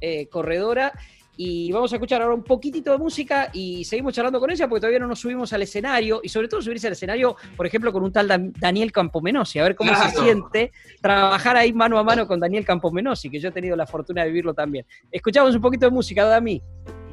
[0.00, 0.92] eh, corredora,
[1.36, 4.80] y vamos a escuchar ahora un poquitito de música y seguimos charlando con ella porque
[4.80, 8.02] todavía no nos subimos al escenario y sobre todo subirse al escenario, por ejemplo, con
[8.04, 12.40] un tal Daniel Campomenosi, a ver cómo se siente trabajar ahí mano a mano con
[12.40, 14.86] Daniel Campomenosi, que yo he tenido la fortuna de vivirlo también.
[15.10, 16.62] Escuchamos un poquito de música, Dami.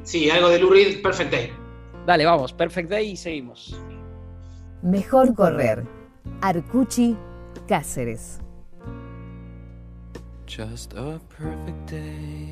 [0.02, 1.52] Sí, algo de Lou Reed, Perfect Day.
[2.06, 3.76] Dale, vamos, Perfect Day y seguimos.
[4.82, 5.84] Mejor correr.
[6.40, 7.16] Arcuchi
[7.68, 8.40] Cáceres.
[10.46, 12.51] Just a perfect day.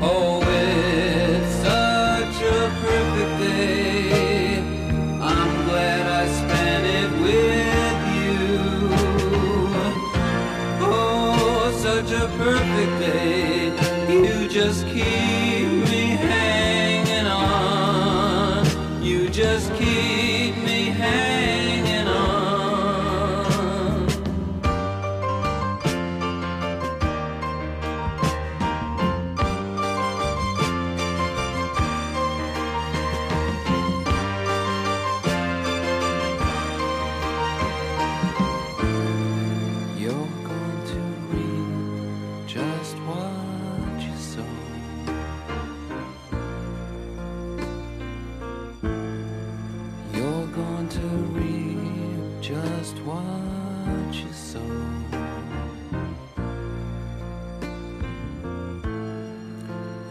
[0.00, 0.37] Oh,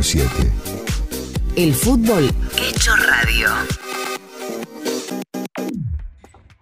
[0.00, 0.50] 947.
[1.56, 3.48] El fútbol hecho radio.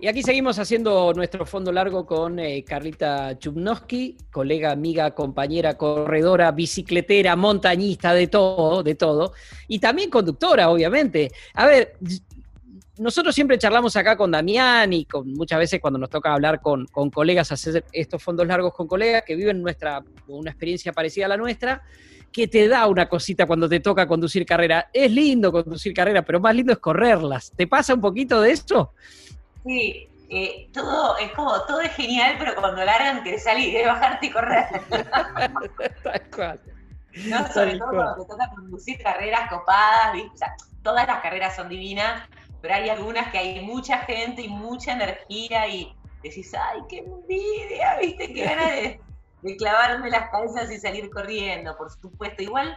[0.00, 6.50] Y aquí seguimos haciendo nuestro fondo largo con eh, Carlita Chubnowski, colega, amiga, compañera, corredora,
[6.50, 9.32] bicicletera, montañista, de todo, de todo.
[9.68, 11.30] Y también conductora, obviamente.
[11.54, 11.96] A ver,
[12.98, 16.86] nosotros siempre charlamos acá con Damián y con muchas veces cuando nos toca hablar con,
[16.86, 21.28] con colegas, hacer estos fondos largos con colegas que viven nuestra, una experiencia parecida a
[21.28, 21.82] la nuestra,
[22.32, 24.90] que te da una cosita cuando te toca conducir carrera.
[24.92, 27.52] Es lindo conducir carrera, pero más lindo es correrlas.
[27.56, 28.92] ¿Te pasa un poquito de eso?
[29.64, 34.26] Sí, eh, todo es como, todo es genial, pero cuando largan querés salir, querés bajarte
[34.26, 34.66] y correr.
[36.02, 36.60] Tal cual.
[37.26, 37.46] ¿no?
[37.48, 40.30] Sobre todo cuando te toca conducir carreras copadas, ¿viste?
[40.34, 42.28] O sea, todas las carreras son divinas,
[42.60, 47.96] pero hay algunas que hay mucha gente y mucha energía y decís, ay, qué envidia,
[48.00, 48.32] ¿viste?
[48.32, 49.00] Qué ganas de,
[49.42, 52.42] de clavarme las cabezas y salir corriendo, por supuesto.
[52.42, 52.76] Igual,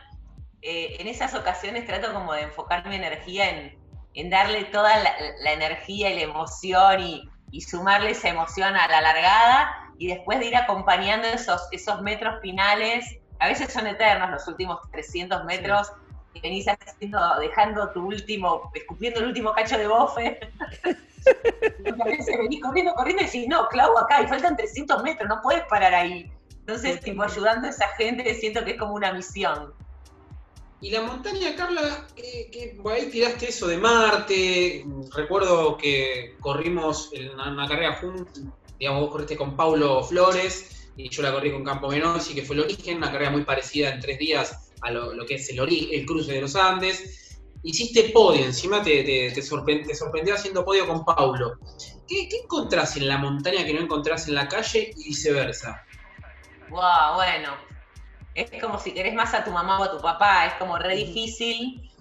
[0.62, 3.78] eh, en esas ocasiones trato como de enfocar mi energía en,
[4.14, 5.12] en darle toda la,
[5.44, 10.40] la energía y la emoción y, y sumarle esa emoción a la largada y después
[10.40, 13.06] de ir acompañando esos, esos metros finales,
[13.40, 15.92] a veces son eternos los últimos 300 metros,
[16.34, 20.40] y venís haciendo, dejando tu último, escupiendo el último cacho de bofe.
[21.86, 25.30] y a veces venís corriendo, corriendo y decís, no, clavo acá, y faltan 300 metros,
[25.30, 26.32] no puedes parar ahí.
[26.60, 29.74] Entonces, tipo, ayudando a esa gente, siento que es como una misión.
[30.80, 34.84] Y la montaña, Carla, que, que ahí tiraste eso de Marte.
[35.16, 38.42] Recuerdo que corrimos en una, una carrera juntos,
[38.80, 42.56] digamos, vos corriste con Paulo Flores y yo la corrí con Campo Menosi, que fue
[42.56, 45.60] el origen, una carrera muy parecida en tres días a lo, lo que es el,
[45.60, 47.40] el cruce de los Andes.
[47.64, 51.60] Hiciste podio, encima te, te, te sorpre- te sorprendió haciendo podio con Paulo.
[52.08, 55.82] ¿Qué, ¿Qué encontrás en la montaña que no encontrás en la calle y viceversa?
[56.70, 57.54] Wow, bueno.
[58.34, 60.96] Es como si querés más a tu mamá o a tu papá, es como re
[60.96, 61.92] difícil.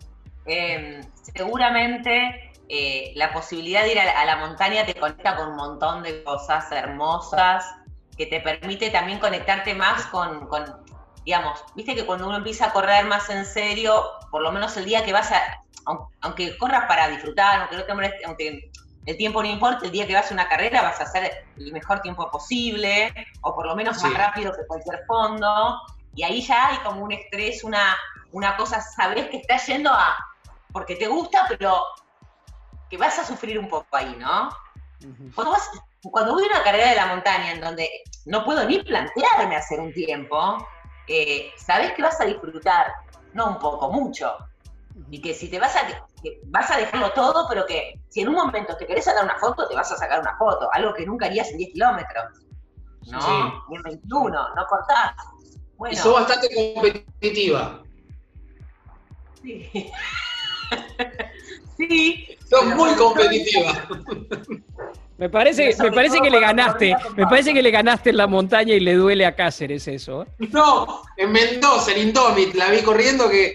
[0.46, 1.00] Eh,
[1.34, 5.56] seguramente eh, la posibilidad de ir a la, a la montaña te conecta con un
[5.56, 7.64] montón de cosas hermosas,
[8.16, 10.64] que te permite también conectarte más con, con,
[11.24, 14.84] digamos, viste que cuando uno empieza a correr más en serio, por lo menos el
[14.84, 15.42] día que vas a,
[15.86, 18.70] aun- aunque corras para disfrutar, aunque no te moleste- aunque
[19.06, 21.72] el tiempo no importa, el día que vas a una carrera vas a hacer el
[21.72, 23.12] mejor tiempo posible,
[23.42, 24.06] o por lo menos Sí.
[24.06, 25.80] más rápido que cualquier fondo,
[26.14, 27.96] y ahí ya hay como un estrés, una,
[28.32, 30.16] una cosa, sabes que estás yendo a,
[30.72, 31.82] porque te gusta, pero
[32.88, 34.50] que vas a sufrir un poco ahí, ¿no?
[35.34, 35.70] Cuando, vas-
[36.02, 37.88] cuando voy a una carrera de la montaña en donde
[38.26, 40.66] no puedo ni plantearme hacer un tiempo,
[41.10, 42.86] eh, sabes que vas a disfrutar,
[43.34, 44.36] no un poco, mucho.
[45.10, 45.86] Y que si te vas a,
[46.22, 49.38] que vas a dejarlo todo, pero que si en un momento te querés sacar una
[49.38, 52.24] foto, te vas a sacar una foto, algo que nunca harías en 10 kilómetros.
[53.10, 53.32] No, Sí.
[53.70, 55.12] ni en 21, no cortás.
[55.76, 57.82] Bueno, Y sos bastante competitiva.
[59.42, 59.70] sí.
[61.76, 63.72] sí, Sos muy competitiva.
[65.20, 68.72] Me parece, me parece que le ganaste, me parece que le ganaste en la montaña
[68.72, 70.22] y le duele a Cáceres eso.
[70.22, 70.48] ¿eh?
[70.50, 73.54] No, en Mendoza, en Indomit, la vi corriendo que.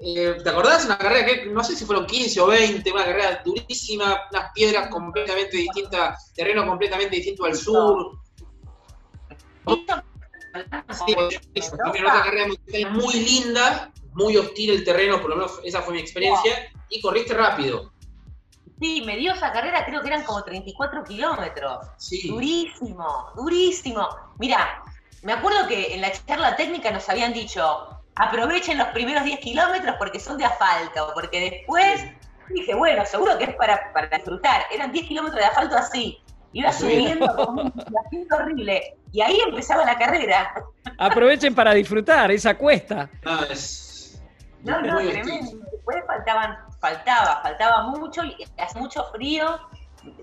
[0.00, 0.86] eh, ¿Te acordás?
[0.86, 4.88] Una carrera que no sé si fueron 15 o 20, una carrera durísima, unas piedras
[4.88, 8.18] completamente distintas, terreno completamente distinto al sur.
[11.06, 11.14] Sí,
[11.86, 12.46] otra carrera
[12.92, 17.34] muy linda, muy hostil el terreno, por lo menos esa fue mi experiencia, y corriste
[17.34, 17.92] rápido.
[18.80, 21.86] Sí, me dio esa carrera, creo que eran como 34 kilómetros.
[21.96, 22.28] Sí.
[22.28, 24.08] Durísimo, durísimo.
[24.38, 24.82] Mira,
[25.22, 29.96] me acuerdo que en la charla técnica nos habían dicho, aprovechen los primeros 10 kilómetros
[29.98, 32.04] porque son de asfalto, porque después
[32.50, 34.62] dije, bueno, seguro que es para, para disfrutar.
[34.72, 36.18] Eran 10 kilómetros de asfalto así.
[36.52, 38.96] Iba subiendo como un horrible.
[39.12, 40.54] Y ahí empezaba la carrera.
[40.98, 43.10] Aprovechen para disfrutar esa cuesta.
[43.22, 43.87] No, es.
[44.62, 45.58] No, no, tremendo.
[45.72, 49.58] Después faltaban, faltaba, faltaba mucho y hace mucho frío.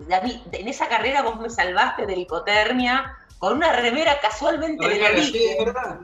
[0.07, 4.99] David, en esa carrera vos me salvaste de la hipotermia con una remera casualmente de
[4.99, 5.99] la sí, es verdad.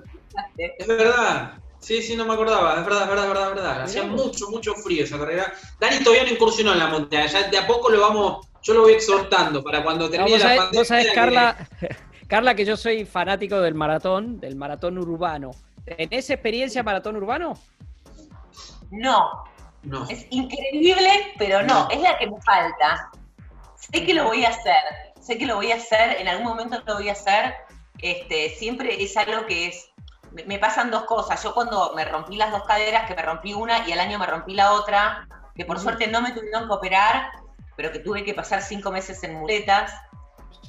[0.57, 1.53] Es verdad.
[1.79, 2.75] Sí, sí, no me acordaba.
[2.79, 3.81] Es verdad, es verdad, es verdad, es verdad.
[3.83, 5.51] Hacía mucho, mucho frío esa carrera.
[5.79, 7.25] Dani todavía no incursionó en la montaña.
[7.25, 10.39] Ya de a poco lo vamos, yo lo voy exhortando para cuando No, termine vos,
[10.39, 10.79] la sabés, pandemia.
[10.79, 11.57] vos sabés, que- Carla,
[12.27, 15.51] Carla, que yo soy fanático del maratón, del maratón urbano.
[15.83, 17.57] ¿Tenés experiencia maratón urbano?
[18.91, 19.43] No,
[19.83, 20.05] No.
[20.09, 21.89] es increíble, pero no, No.
[21.89, 23.09] es la que me falta.
[23.75, 24.83] Sé que lo voy a hacer,
[25.19, 27.55] sé que lo voy a hacer, en algún momento lo voy a hacer.
[27.97, 29.89] Este, siempre es algo que es.
[30.31, 31.41] Me, me pasan dos cosas.
[31.43, 34.25] Yo cuando me rompí las dos caderas, que me rompí una y al año me
[34.27, 37.31] rompí la otra, que por suerte no me tuvieron que operar,
[37.75, 39.91] pero que tuve que pasar cinco meses en muletas.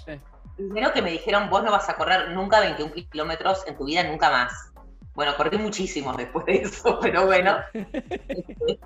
[0.06, 0.20] Sí.
[0.56, 4.02] Primero que me dijeron, vos no vas a correr nunca 21 kilómetros en tu vida,
[4.04, 4.71] nunca más.
[5.14, 7.58] Bueno, corrí muchísimo después de eso, pero bueno.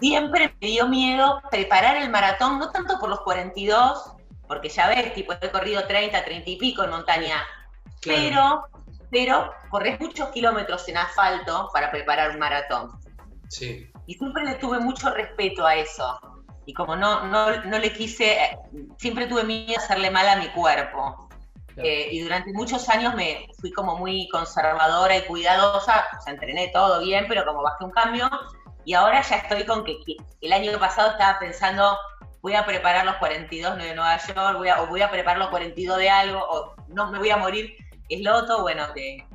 [0.00, 4.12] Siempre me dio miedo preparar el maratón, no tanto por los 42,
[4.46, 7.42] porque ya ves, tipo, he corrido 30, 30 y pico en montaña,
[8.00, 8.20] Claro.
[8.22, 12.92] pero, pero corres muchos kilómetros en asfalto para preparar un maratón.
[13.48, 13.90] Sí.
[14.06, 16.20] Y siempre le tuve mucho respeto a eso.
[16.64, 18.58] Y como no, no, no le quise, eh,
[18.98, 21.27] siempre tuve miedo a hacerle mal a mi cuerpo.
[21.82, 27.26] Y durante muchos años me fui como muy conservadora y cuidadosa, sea, entrené todo bien,
[27.28, 28.28] pero como bajé un cambio,
[28.84, 29.98] y ahora ya estoy con que,
[30.40, 31.96] el año pasado estaba pensando,
[32.40, 35.50] voy a preparar los 42 de Nueva York, voy a, o voy a preparar los
[35.50, 37.76] 42 de algo, o no me voy a morir.
[38.08, 39.26] Es Loto, bueno, que,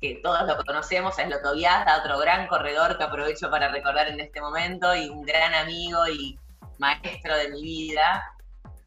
[0.00, 4.20] que todos lo conocemos, es Loto Viazda, otro gran corredor que aprovecho para recordar en
[4.20, 6.38] este momento, y un gran amigo y
[6.78, 8.22] maestro de mi vida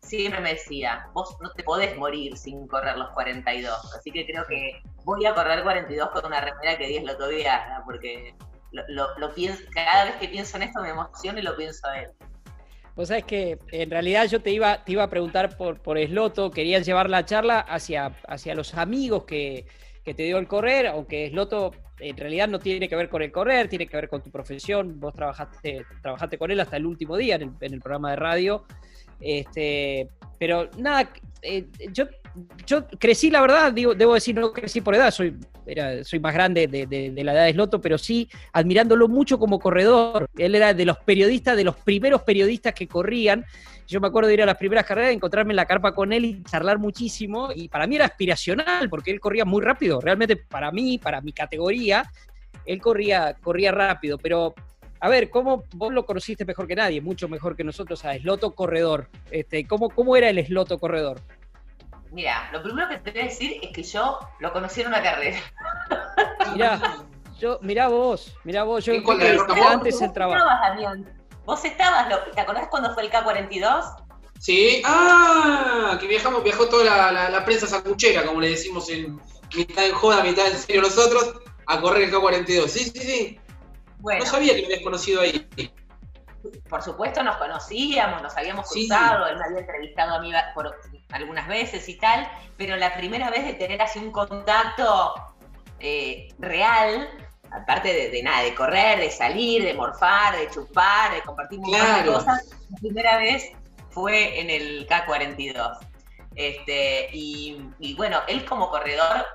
[0.01, 3.95] siempre me decía, vos no te podés morir sin correr los 42.
[3.95, 7.81] Así que creo que voy a correr 42 con una remera que 10 lo todavía,
[7.85, 8.35] porque
[8.71, 12.09] lo, pienso, cada vez que pienso en esto me emociono y lo pienso a él.
[12.95, 16.51] Vos sabés que en realidad yo te iba, te iba a preguntar por, por Sloto,
[16.51, 19.65] quería llevar la charla hacia, hacia los amigos que,
[20.03, 23.31] que te dio el correr, aunque Sloto en realidad no tiene que ver con el
[23.31, 27.15] correr, tiene que ver con tu profesión, vos trabajaste, trabajaste con él hasta el último
[27.15, 28.65] día en el, en el programa de radio,
[29.21, 30.09] este,
[30.39, 31.11] pero nada,
[31.41, 32.05] eh, yo,
[32.65, 35.37] yo crecí, la verdad, debo decir, no crecí por edad, soy,
[36.03, 39.59] soy más grande de, de- de la edad de Sloto, pero sí admirándolo mucho como
[39.59, 40.27] corredor.
[40.37, 43.45] Él era de los periodistas, de los primeros periodistas que corrían.
[43.87, 46.23] Yo me acuerdo de ir a las primeras carreras, encontrarme en la carpa con él
[46.25, 47.49] y charlar muchísimo.
[47.53, 49.99] Y para mí era aspiracional, porque él corría muy rápido.
[49.99, 52.09] Realmente para mí, para mi categoría,
[52.65, 54.17] él corría, corría rápido.
[54.17, 54.55] Pero,
[55.03, 57.01] a ver, ¿cómo vos lo conociste mejor que nadie?
[57.01, 59.07] Mucho mejor que nosotros a Sloto Corredor.
[59.31, 61.19] Este, ¿cómo, ¿Cómo era el Sloto Corredor?
[62.11, 65.01] Mira, lo primero que te voy a decir es que yo lo conocí en una
[65.01, 65.39] carrera.
[66.53, 66.79] Mirá,
[67.39, 69.71] yo, mirá vos, mirá vos, yo ¿En cuál creo de que Rocamora?
[69.71, 70.37] antes el trabajo.
[70.43, 71.13] estabas, Damián?
[71.45, 73.95] Vos estabas, lo- ¿te acordás cuando fue el K42?
[74.39, 79.19] Sí, ah, que viajamos, viajó toda la, la- la prensa sacuchera, como le decimos en
[79.55, 81.33] mitad en joda, mitad en serio nosotros,
[81.67, 82.67] a correr el K42.
[82.67, 83.39] Sí, sí, sí.
[84.01, 85.47] Bueno, No sabía que lo habías conocido ahí.
[86.69, 88.87] por supuesto nos conocíamos, nos habíamos Sí.
[88.87, 90.75] cruzado, él me había entrevistado a mí por
[91.11, 92.27] algunas veces y tal,
[92.57, 95.13] pero la primera vez de tener así un contacto
[95.79, 97.09] eh, real,
[97.51, 101.65] aparte de, de nada, de correr, de salir, de morfar, de chupar, de compartir de
[101.69, 102.13] Claro.
[102.13, 103.51] cosas, la primera vez
[103.91, 105.77] fue en el K42.
[106.35, 109.25] Este, y, y bueno, él como corredor,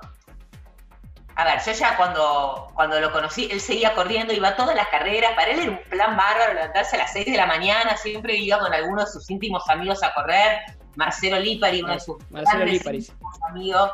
[1.39, 4.87] a ver, yo ya cuando, cuando lo conocí, él seguía corriendo, iba a todas las
[4.87, 8.35] carreras, para él era un plan bárbaro levantarse a las 6 de la mañana, siempre
[8.37, 10.61] iba con algunos de sus íntimos amigos a correr,
[10.95, 13.13] Marcelo Lipari, uno de sus Marcelo grandes
[13.47, 13.91] amigos,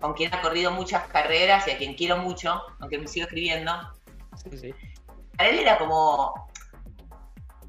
[0.00, 3.72] con quien ha corrido muchas carreras y a quien quiero mucho, aunque me sigo escribiendo,
[4.42, 4.74] Sí, sí.
[5.36, 6.48] para él era como,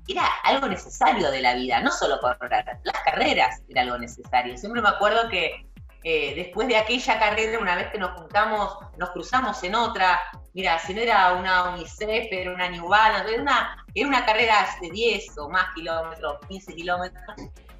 [0.07, 4.57] era algo necesario de la vida, no solo correr, las carreras era algo necesario.
[4.57, 5.67] Siempre me acuerdo que
[6.03, 10.19] eh, después de aquella carrera, una vez que nos juntamos, nos cruzamos en otra,
[10.53, 14.67] mira, si no era una UNICEF, era una New Balance, era una, era una carrera
[14.81, 17.23] de 10 o más kilómetros, 15 kilómetros,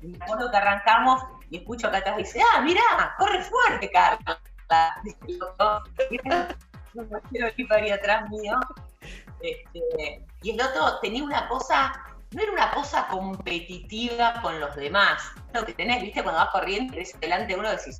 [0.02, 2.82] y acuerdo que arrancamos y escucho acá atrás, dice, ah, mira,
[3.18, 4.40] corre fuerte, Carla.
[9.42, 11.92] Este, y el otro tenía una cosa,
[12.32, 15.24] no era una cosa competitiva con los demás.
[15.54, 18.00] Lo que tenés, viste, cuando vas corriendo ves delante de uno decís,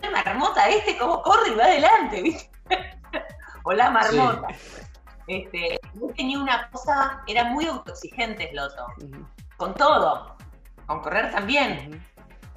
[0.00, 2.50] la marmota este, cómo corre y va adelante, viste.
[3.64, 4.48] o la marmota.
[5.26, 5.80] Este,
[6.16, 8.86] tenía una cosa, era muy autoexigente Loto,
[9.56, 10.36] con todo,
[10.86, 12.04] con correr también.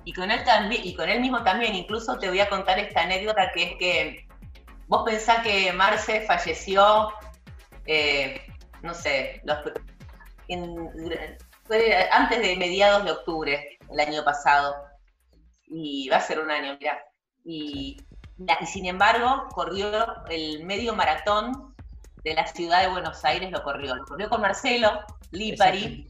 [0.03, 1.75] Y con él también y con él mismo también.
[1.75, 4.27] Incluso te voy a contar esta anécdota que es que
[4.87, 7.11] vos pensás que Marce falleció
[7.85, 8.41] eh,
[8.81, 9.59] no sé los-
[10.47, 14.75] en- fue antes de mediados de octubre el año pasado
[15.67, 16.99] y va a ser un año mira
[17.45, 17.97] y,
[18.37, 21.75] y sin embargo corrió el medio maratón
[22.23, 25.01] de la ciudad de Buenos Aires lo corrió lo corrió con Marcelo
[25.31, 26.07] Lipari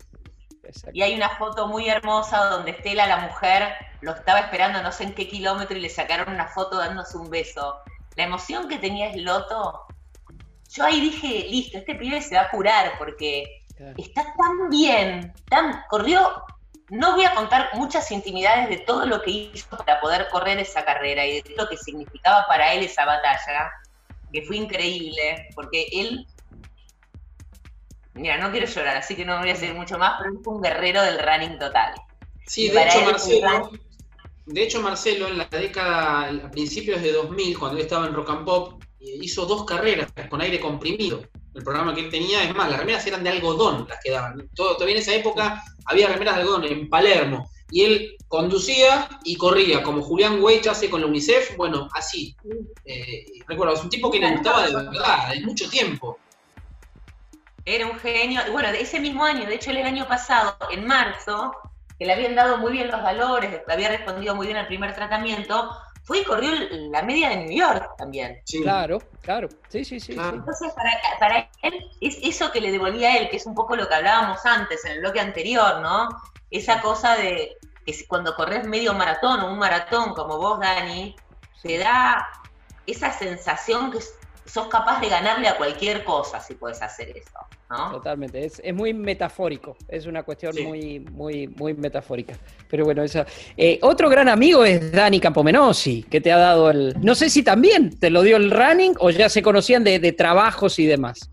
[0.93, 5.05] y hay una foto muy hermosa donde Estela, la mujer, lo estaba esperando no sé
[5.05, 7.79] en qué kilómetro y le sacaron una foto dándose un beso.
[8.15, 9.85] La emoción que tenía Loto,
[10.69, 13.63] yo ahí dije, listo, este pibe se va a curar porque
[13.97, 16.43] está tan bien, tan corrió.
[16.89, 20.85] No voy a contar muchas intimidades de todo lo que hizo para poder correr esa
[20.85, 23.71] carrera y de lo que significaba para él esa batalla,
[24.31, 26.25] que fue increíble, porque él
[28.17, 30.55] Mira, no quiero llorar, así que no voy a decir mucho más, pero él fue
[30.55, 31.93] un guerrero del running total.
[32.47, 33.71] Sí, Y de hecho, Marcelo,
[34.47, 38.29] de hecho, Marcelo, en la década, a principios de 2000, cuando él estaba en Rock
[38.29, 41.21] and Pop, eh, hizo dos carreras con aire comprimido.
[41.57, 44.47] El programa que él tenía, es más, las remeras eran de algodón las que daban.
[44.53, 47.49] Todo, todavía en esa época había remeras de algodón en Palermo.
[47.71, 52.37] Y él conducía y corría, como Julián Weich hace con la UNICEF, bueno, así.
[52.85, 56.19] Eh, recuerdo, es un tipo que le gustaba de verdad, de mucho tiempo.
[57.65, 58.39] Era un genio.
[58.51, 61.53] Bueno, de ese mismo año, de hecho, el año pasado, en marzo,
[61.97, 65.71] que le habían dado muy bien los valores, había respondido muy bien al primer tratamiento,
[66.07, 66.51] fue y corrió
[66.91, 68.41] la media de New York también.
[68.45, 68.59] Sí.
[68.59, 69.49] Claro, claro.
[69.69, 70.13] Sí, sí, sí.
[70.13, 70.37] Claro.
[70.37, 70.37] sí.
[70.37, 73.75] Entonces, para, para él, es eso que le devolvía a él, que es un poco
[73.75, 76.09] lo que hablábamos antes, en el bloque anterior, ¿no?
[76.49, 81.21] Esa cosa de que si- cuando corres medio maratón o un maratón como vos, Dani,
[81.61, 82.25] te da
[82.85, 83.99] esa sensación que
[84.47, 87.39] sos capaz de ganarle a cualquier cosa si puedes hacer eso,
[87.69, 87.91] ¿no?
[87.91, 90.63] Totalmente, es, es muy metafórico, es una cuestión Sí.
[90.63, 92.35] muy, muy, muy metafórica.
[92.69, 93.25] Pero bueno, esa.
[93.55, 96.95] Eh, otro gran amigo es Dani Campomenosi, que te ha dado el.
[97.01, 100.13] No sé si también te lo dio el running o ya se conocían de, de
[100.13, 101.29] trabajos y demás.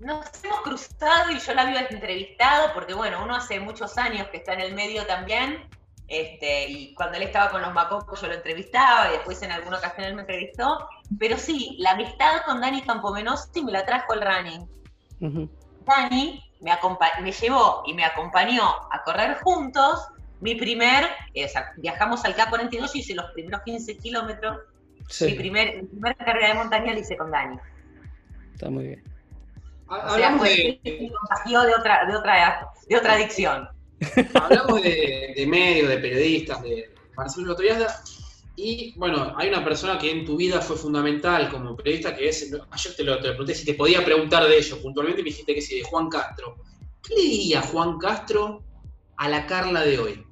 [0.00, 4.36] Nos hemos cruzado y yo la había entrevistado porque, bueno, uno hace muchos años que
[4.36, 5.66] está en el medio también.
[6.08, 9.76] Este, y cuando él estaba con los macocos yo lo entrevistaba y después en alguna
[9.76, 10.88] ocasión él me entrevistó.
[11.18, 14.68] Pero sí, la amistad con Dani Campomenosi me la trajo el running.
[15.84, 20.08] Dani me, llevó y me acompañó a correr juntos.
[20.40, 21.04] Mi primer,
[21.34, 24.58] eh, o sea, viajamos al K42 y hice los primeros 15 kilómetros.
[25.20, 27.58] Mi, primer, mi primera carrera de montaña la hice con Dani.
[28.54, 29.04] está muy bien.
[29.88, 31.10] O sea, Hablamos fue- de,
[31.64, 33.68] de otra, de otra, de otra adicción.
[34.34, 38.02] Hablamos de, de medios, de periodistas, de Marcelo Lotoriada.
[38.56, 42.52] Y bueno, hay una persona que en tu vida fue fundamental como periodista, que es.
[42.70, 44.82] Ayer te lo, te lo pregunté si te podía preguntar de ello.
[44.82, 46.56] Puntualmente me dijiste que sí, de Juan Castro.
[47.02, 48.64] ¿Qué le diría Juan Castro
[49.16, 50.26] a la Carla de hoy?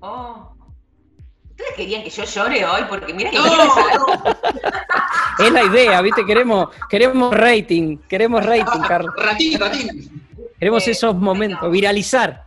[0.00, 0.52] Oh.
[1.50, 2.82] ¿Ustedes querían que yo llore hoy?
[2.86, 3.46] Porque mira que No,
[5.38, 6.24] Es la idea, ¿viste?
[6.26, 9.14] Queremos, queremos rating, queremos rating, Carlos.
[9.16, 10.25] ratín, ratín.
[10.58, 11.72] Queremos Eh, esos momentos, bueno.
[11.72, 12.44] viralizar.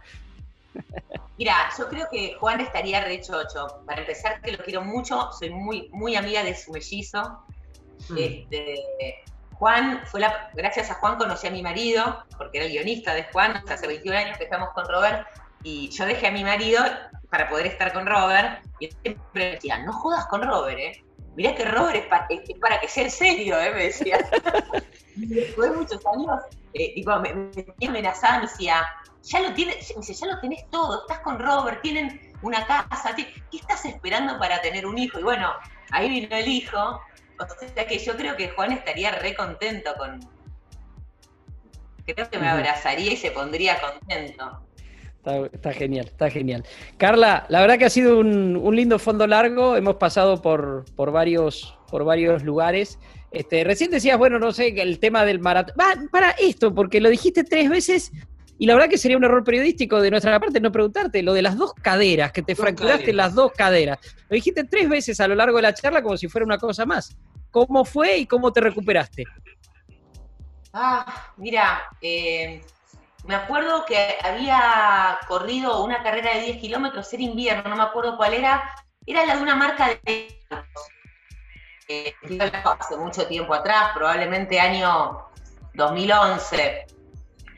[1.37, 3.81] Mira, yo creo que Juan estaría re chocho.
[3.85, 7.43] Para empezar, que lo quiero mucho, soy muy, muy amiga de su mellizo.
[8.09, 8.17] Mm.
[8.17, 8.75] Este,
[9.53, 13.23] Juan, fue la, gracias a Juan conocí a mi marido, porque era el guionista de
[13.25, 15.27] Juan, o sea, hace 21 años que estamos con Robert,
[15.63, 16.83] y yo dejé a mi marido
[17.29, 21.03] para poder estar con Robert, y él siempre me decía, no jodas con Robert, ¿eh?
[21.35, 23.71] Mirá que Robert es, pa- es- es para que sea en serio, ¿eh?
[23.73, 24.17] Me decía.
[25.17, 26.41] y después de muchos años,
[26.73, 28.85] eh, tipo, me, me tenía amenazada, me decía,
[29.23, 33.15] ya lo tienes, me dice, ya lo tenés todo, estás con Robert, tienen una casa,
[33.15, 35.19] ¿qué estás esperando para tener un hijo?
[35.19, 35.51] Y bueno,
[35.91, 40.19] ahí vino el hijo, o sea que yo creo que Juan estaría re contento con...
[42.05, 44.63] Creo que me abrazaría y se pondría contento.
[45.17, 46.65] Está, está genial, está genial.
[46.97, 49.75] Carla, la verdad que ha sido un, un lindo fondo largo.
[49.75, 52.97] Hemos pasado por, por, varios, por varios lugares.
[53.31, 55.75] Este, recién decías, bueno, no sé, el tema del maratón.
[55.79, 58.11] Va, para esto, porque lo dijiste tres veces
[58.57, 61.41] y la verdad que sería un error periodístico de nuestra parte no preguntarte lo de
[61.41, 63.15] las dos caderas, que te Dos fracturaste caderas.
[63.15, 63.99] las dos caderas.
[64.29, 66.85] Lo dijiste tres veces a lo largo de la charla como si fuera una cosa
[66.85, 67.15] más.
[67.51, 69.23] ¿Cómo fue y cómo te recuperaste?
[70.73, 72.61] Ah, mira, eh,
[73.25, 78.17] me acuerdo que había corrido una carrera de 10 kilómetros, era invierno, no me acuerdo
[78.17, 78.61] cuál era,
[79.05, 80.27] era la de una marca de.
[81.91, 82.13] Eh,
[82.63, 85.25] hace mucho tiempo atrás, probablemente año
[85.73, 86.85] 2011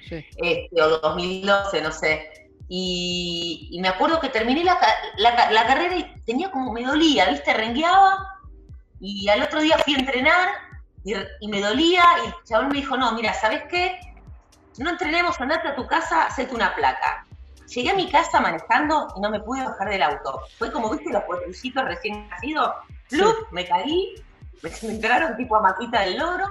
[0.07, 0.25] Sí.
[0.37, 2.49] este, o 2012, no sé.
[2.69, 4.79] Y, y me acuerdo que terminé la,
[5.17, 7.53] la la carrera y tenía como, me dolía, ¿viste?
[7.53, 8.25] Rengueaba.
[9.01, 10.49] Y al otro día fui a entrenar
[11.03, 12.03] y, y me dolía.
[12.23, 13.99] Y el chabón me dijo, no, mira, ¿sabes qué?
[14.77, 17.25] No entrenemos, andate a tu casa, hacete una placa.
[17.67, 20.41] Llegué a mi casa manejando y no me pude bajar del auto.
[20.57, 22.71] Fue como, ¿viste los potrillitos recién nacidos?
[23.11, 23.51] ¡Plup!
[23.51, 24.15] Me caí,
[24.63, 26.45] me, me entraron tipo a maquita del loro.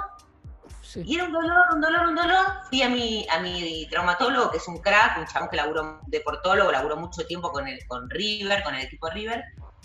[0.82, 1.02] Sí.
[1.04, 2.46] Y era un dolor, un dolor, un dolor.
[2.68, 6.70] Fui a mi, a mi traumatólogo, que es un crack, un chabón que laburó deportólogo,
[6.70, 9.44] laburó mucho tiempo con, el, con River, con el equipo River,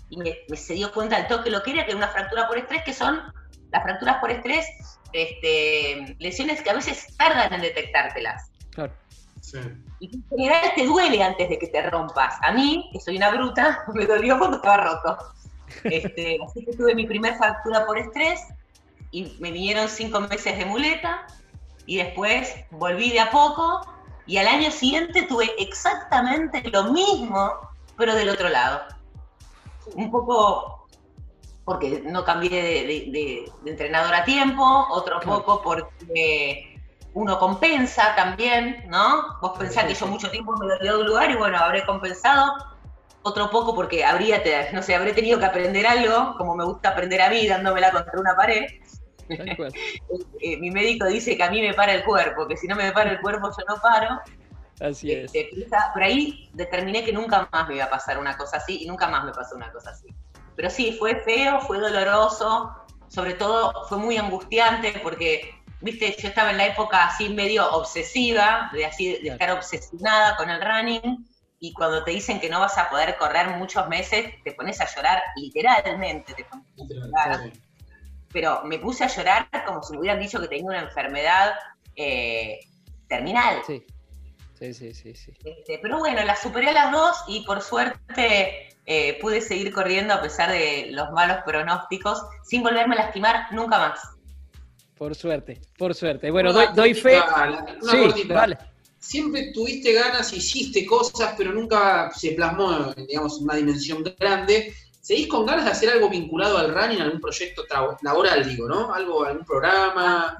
[0.09, 2.47] y me, me se dio cuenta al toque lo que era, que era una fractura
[2.47, 3.21] por estrés, que son
[3.71, 4.65] las fracturas por estrés,
[5.13, 8.51] este, lesiones que a veces tardan en detectártelas.
[8.71, 8.93] Claro.
[9.41, 9.59] Sí.
[9.99, 12.35] Y que en general te duele antes de que te rompas.
[12.41, 15.17] A mí, que soy una bruta, me dolió cuando estaba roto.
[15.83, 18.41] Este, así que tuve mi primera fractura por estrés
[19.11, 21.25] y me vinieron cinco meses de muleta
[21.85, 23.81] y después volví de a poco
[24.25, 27.51] y al año siguiente tuve exactamente lo mismo,
[27.97, 28.81] pero del otro lado.
[29.93, 30.87] Un poco
[31.63, 36.79] porque no cambié de, de- de- de entrenador a tiempo, otro poco porque
[37.13, 39.37] uno compensa también, ¿no?
[39.41, 42.53] Vos pensás que yo mucho tiempo me olvidé de un lugar y bueno, habré compensado.
[43.27, 44.39] Otro poco porque habría,
[44.71, 48.19] no sé, habré tenido que aprender algo, como me gusta aprender a mí, dándomela contra
[48.19, 48.65] una pared.
[50.39, 52.91] Eh, mi médico dice que a mí me para el cuerpo, que si no me
[52.91, 54.21] para el cuerpo yo no paro.
[54.79, 55.33] Así es.
[55.33, 55.49] Este,
[55.91, 59.07] por ahí determiné que nunca más me iba a pasar una cosa así y nunca
[59.07, 60.13] más me pasó una cosa así.
[60.55, 62.75] Pero sí, fue feo, fue doloroso,
[63.07, 68.69] sobre todo fue muy angustiante porque, viste, yo estaba en la época así medio obsesiva,
[68.73, 71.25] de así de estar obsesionada con el running
[71.67, 74.85] y cuando te dicen que no vas a poder correr muchos meses, te pones a
[74.93, 77.51] llorar literalmente, te pones a llorar
[78.35, 81.53] pero me puse a llorar como si me hubieran dicho que tenía una enfermedad
[81.95, 82.59] eh,
[83.07, 83.61] terminal.
[83.65, 83.85] Sí.
[84.59, 85.31] Sí, sí, sí, sí.
[85.45, 90.13] Este, pero bueno, las superé a las dos y por suerte eh, pude seguir corriendo
[90.13, 93.99] a pesar de los malos pronósticos, sin volverme a lastimar nunca más.
[94.97, 96.29] Por suerte, por suerte.
[96.29, 97.21] Bueno, doy, doy fe.
[97.21, 98.33] Una Sí, cortita.
[98.33, 98.57] vale.
[99.05, 104.73] Siempre tuviste ganas, hiciste cosas, pero nunca se plasmó, digamos, en una dimensión grande.
[104.99, 107.63] ¿Seguís con ganas de hacer algo vinculado al running, algún proyecto
[108.01, 108.91] laboral, digo, ¿no?
[108.91, 110.35] Algo, algún programa.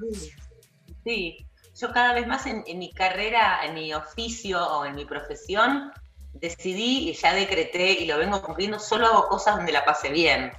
[1.03, 1.45] Sí,
[1.79, 5.91] yo cada vez más en, en mi carrera, en mi oficio o en mi profesión,
[6.33, 10.51] decidí y ya decreté y lo vengo cumpliendo, solo hago cosas donde la pase bien.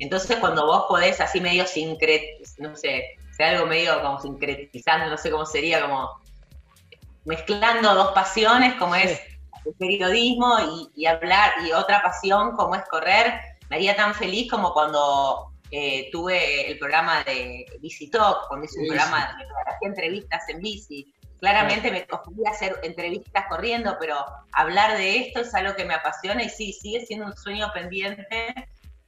[0.00, 2.24] Entonces cuando vos podés así medio sincret,
[2.58, 3.04] no sé,
[3.36, 6.23] sea algo medio como sincretizando, no sé cómo sería, como
[7.24, 9.20] mezclando dos pasiones como es
[9.64, 10.56] el periodismo
[10.94, 15.52] y, y hablar, y otra pasión como es correr, me haría tan feliz como cuando
[15.70, 20.48] eh, tuve el programa de Bici Talk, cuando hice un Sí, programa de hacía entrevistas
[20.48, 21.14] en bici.
[21.40, 26.42] Claramente me gustaría hacer entrevistas corriendo, pero hablar de esto es algo que me apasiona
[26.42, 28.54] y sí, sigue siendo un sueño pendiente,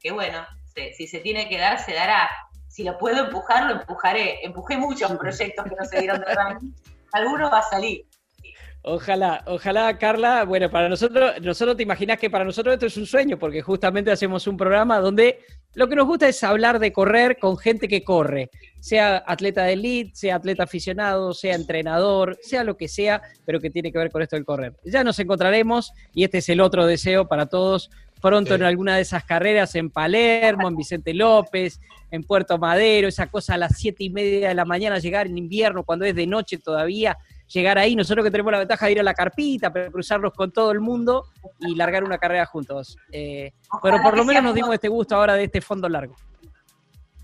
[0.01, 0.45] que bueno,
[0.75, 2.29] se- si se tiene que dar, se dará.
[2.69, 4.45] Si lo puedo empujar, lo empujaré.
[4.45, 6.27] Empujé muchos proyectos que no se dieron de.
[7.13, 8.07] Alguno va a salir.
[8.89, 10.45] Ojalá, ojalá, Carla.
[10.45, 14.13] Bueno, para nosotros, nosotros te imaginas que para nosotros esto es un sueño, porque justamente
[14.13, 15.41] hacemos un programa donde
[15.75, 18.49] lo que nos gusta es hablar de correr con gente que corre,
[18.79, 23.71] sea atleta de elite, sea atleta aficionado, sea entrenador, sea lo que sea, pero que
[23.71, 24.75] tiene que ver con esto del correr.
[24.85, 27.91] Ya nos encontraremos y este es el otro deseo para todos
[28.21, 28.55] pronto Sí.
[28.61, 33.55] en alguna de esas carreras en Palermo, en Vicente López, en Puerto Madero, esa cosa
[33.55, 36.59] a las siete y media de la mañana, llegar en invierno cuando es de noche
[36.59, 37.17] todavía,
[37.53, 40.51] llegar ahí, nosotros que tenemos la ventaja de ir a la carpita, pero cruzarnos con
[40.53, 41.27] todo el mundo
[41.61, 42.97] y largar una carrera juntos.
[43.13, 43.53] Eh,
[43.83, 46.17] pero por lo menos nos dimos este gusto ahora de este fondo largo.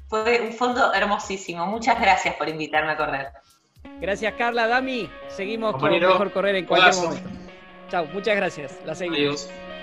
[0.09, 1.66] Fue un fondo hermosísimo.
[1.66, 3.28] Muchas gracias por invitarme a correr.
[4.01, 7.09] Gracias Carla, Dami, seguimos Compañero, con Mejor Correr en cualquier abrazo.
[7.09, 7.30] momento.
[7.88, 9.18] Chao, muchas gracias, la seguimos.
[9.18, 9.82] Adiós.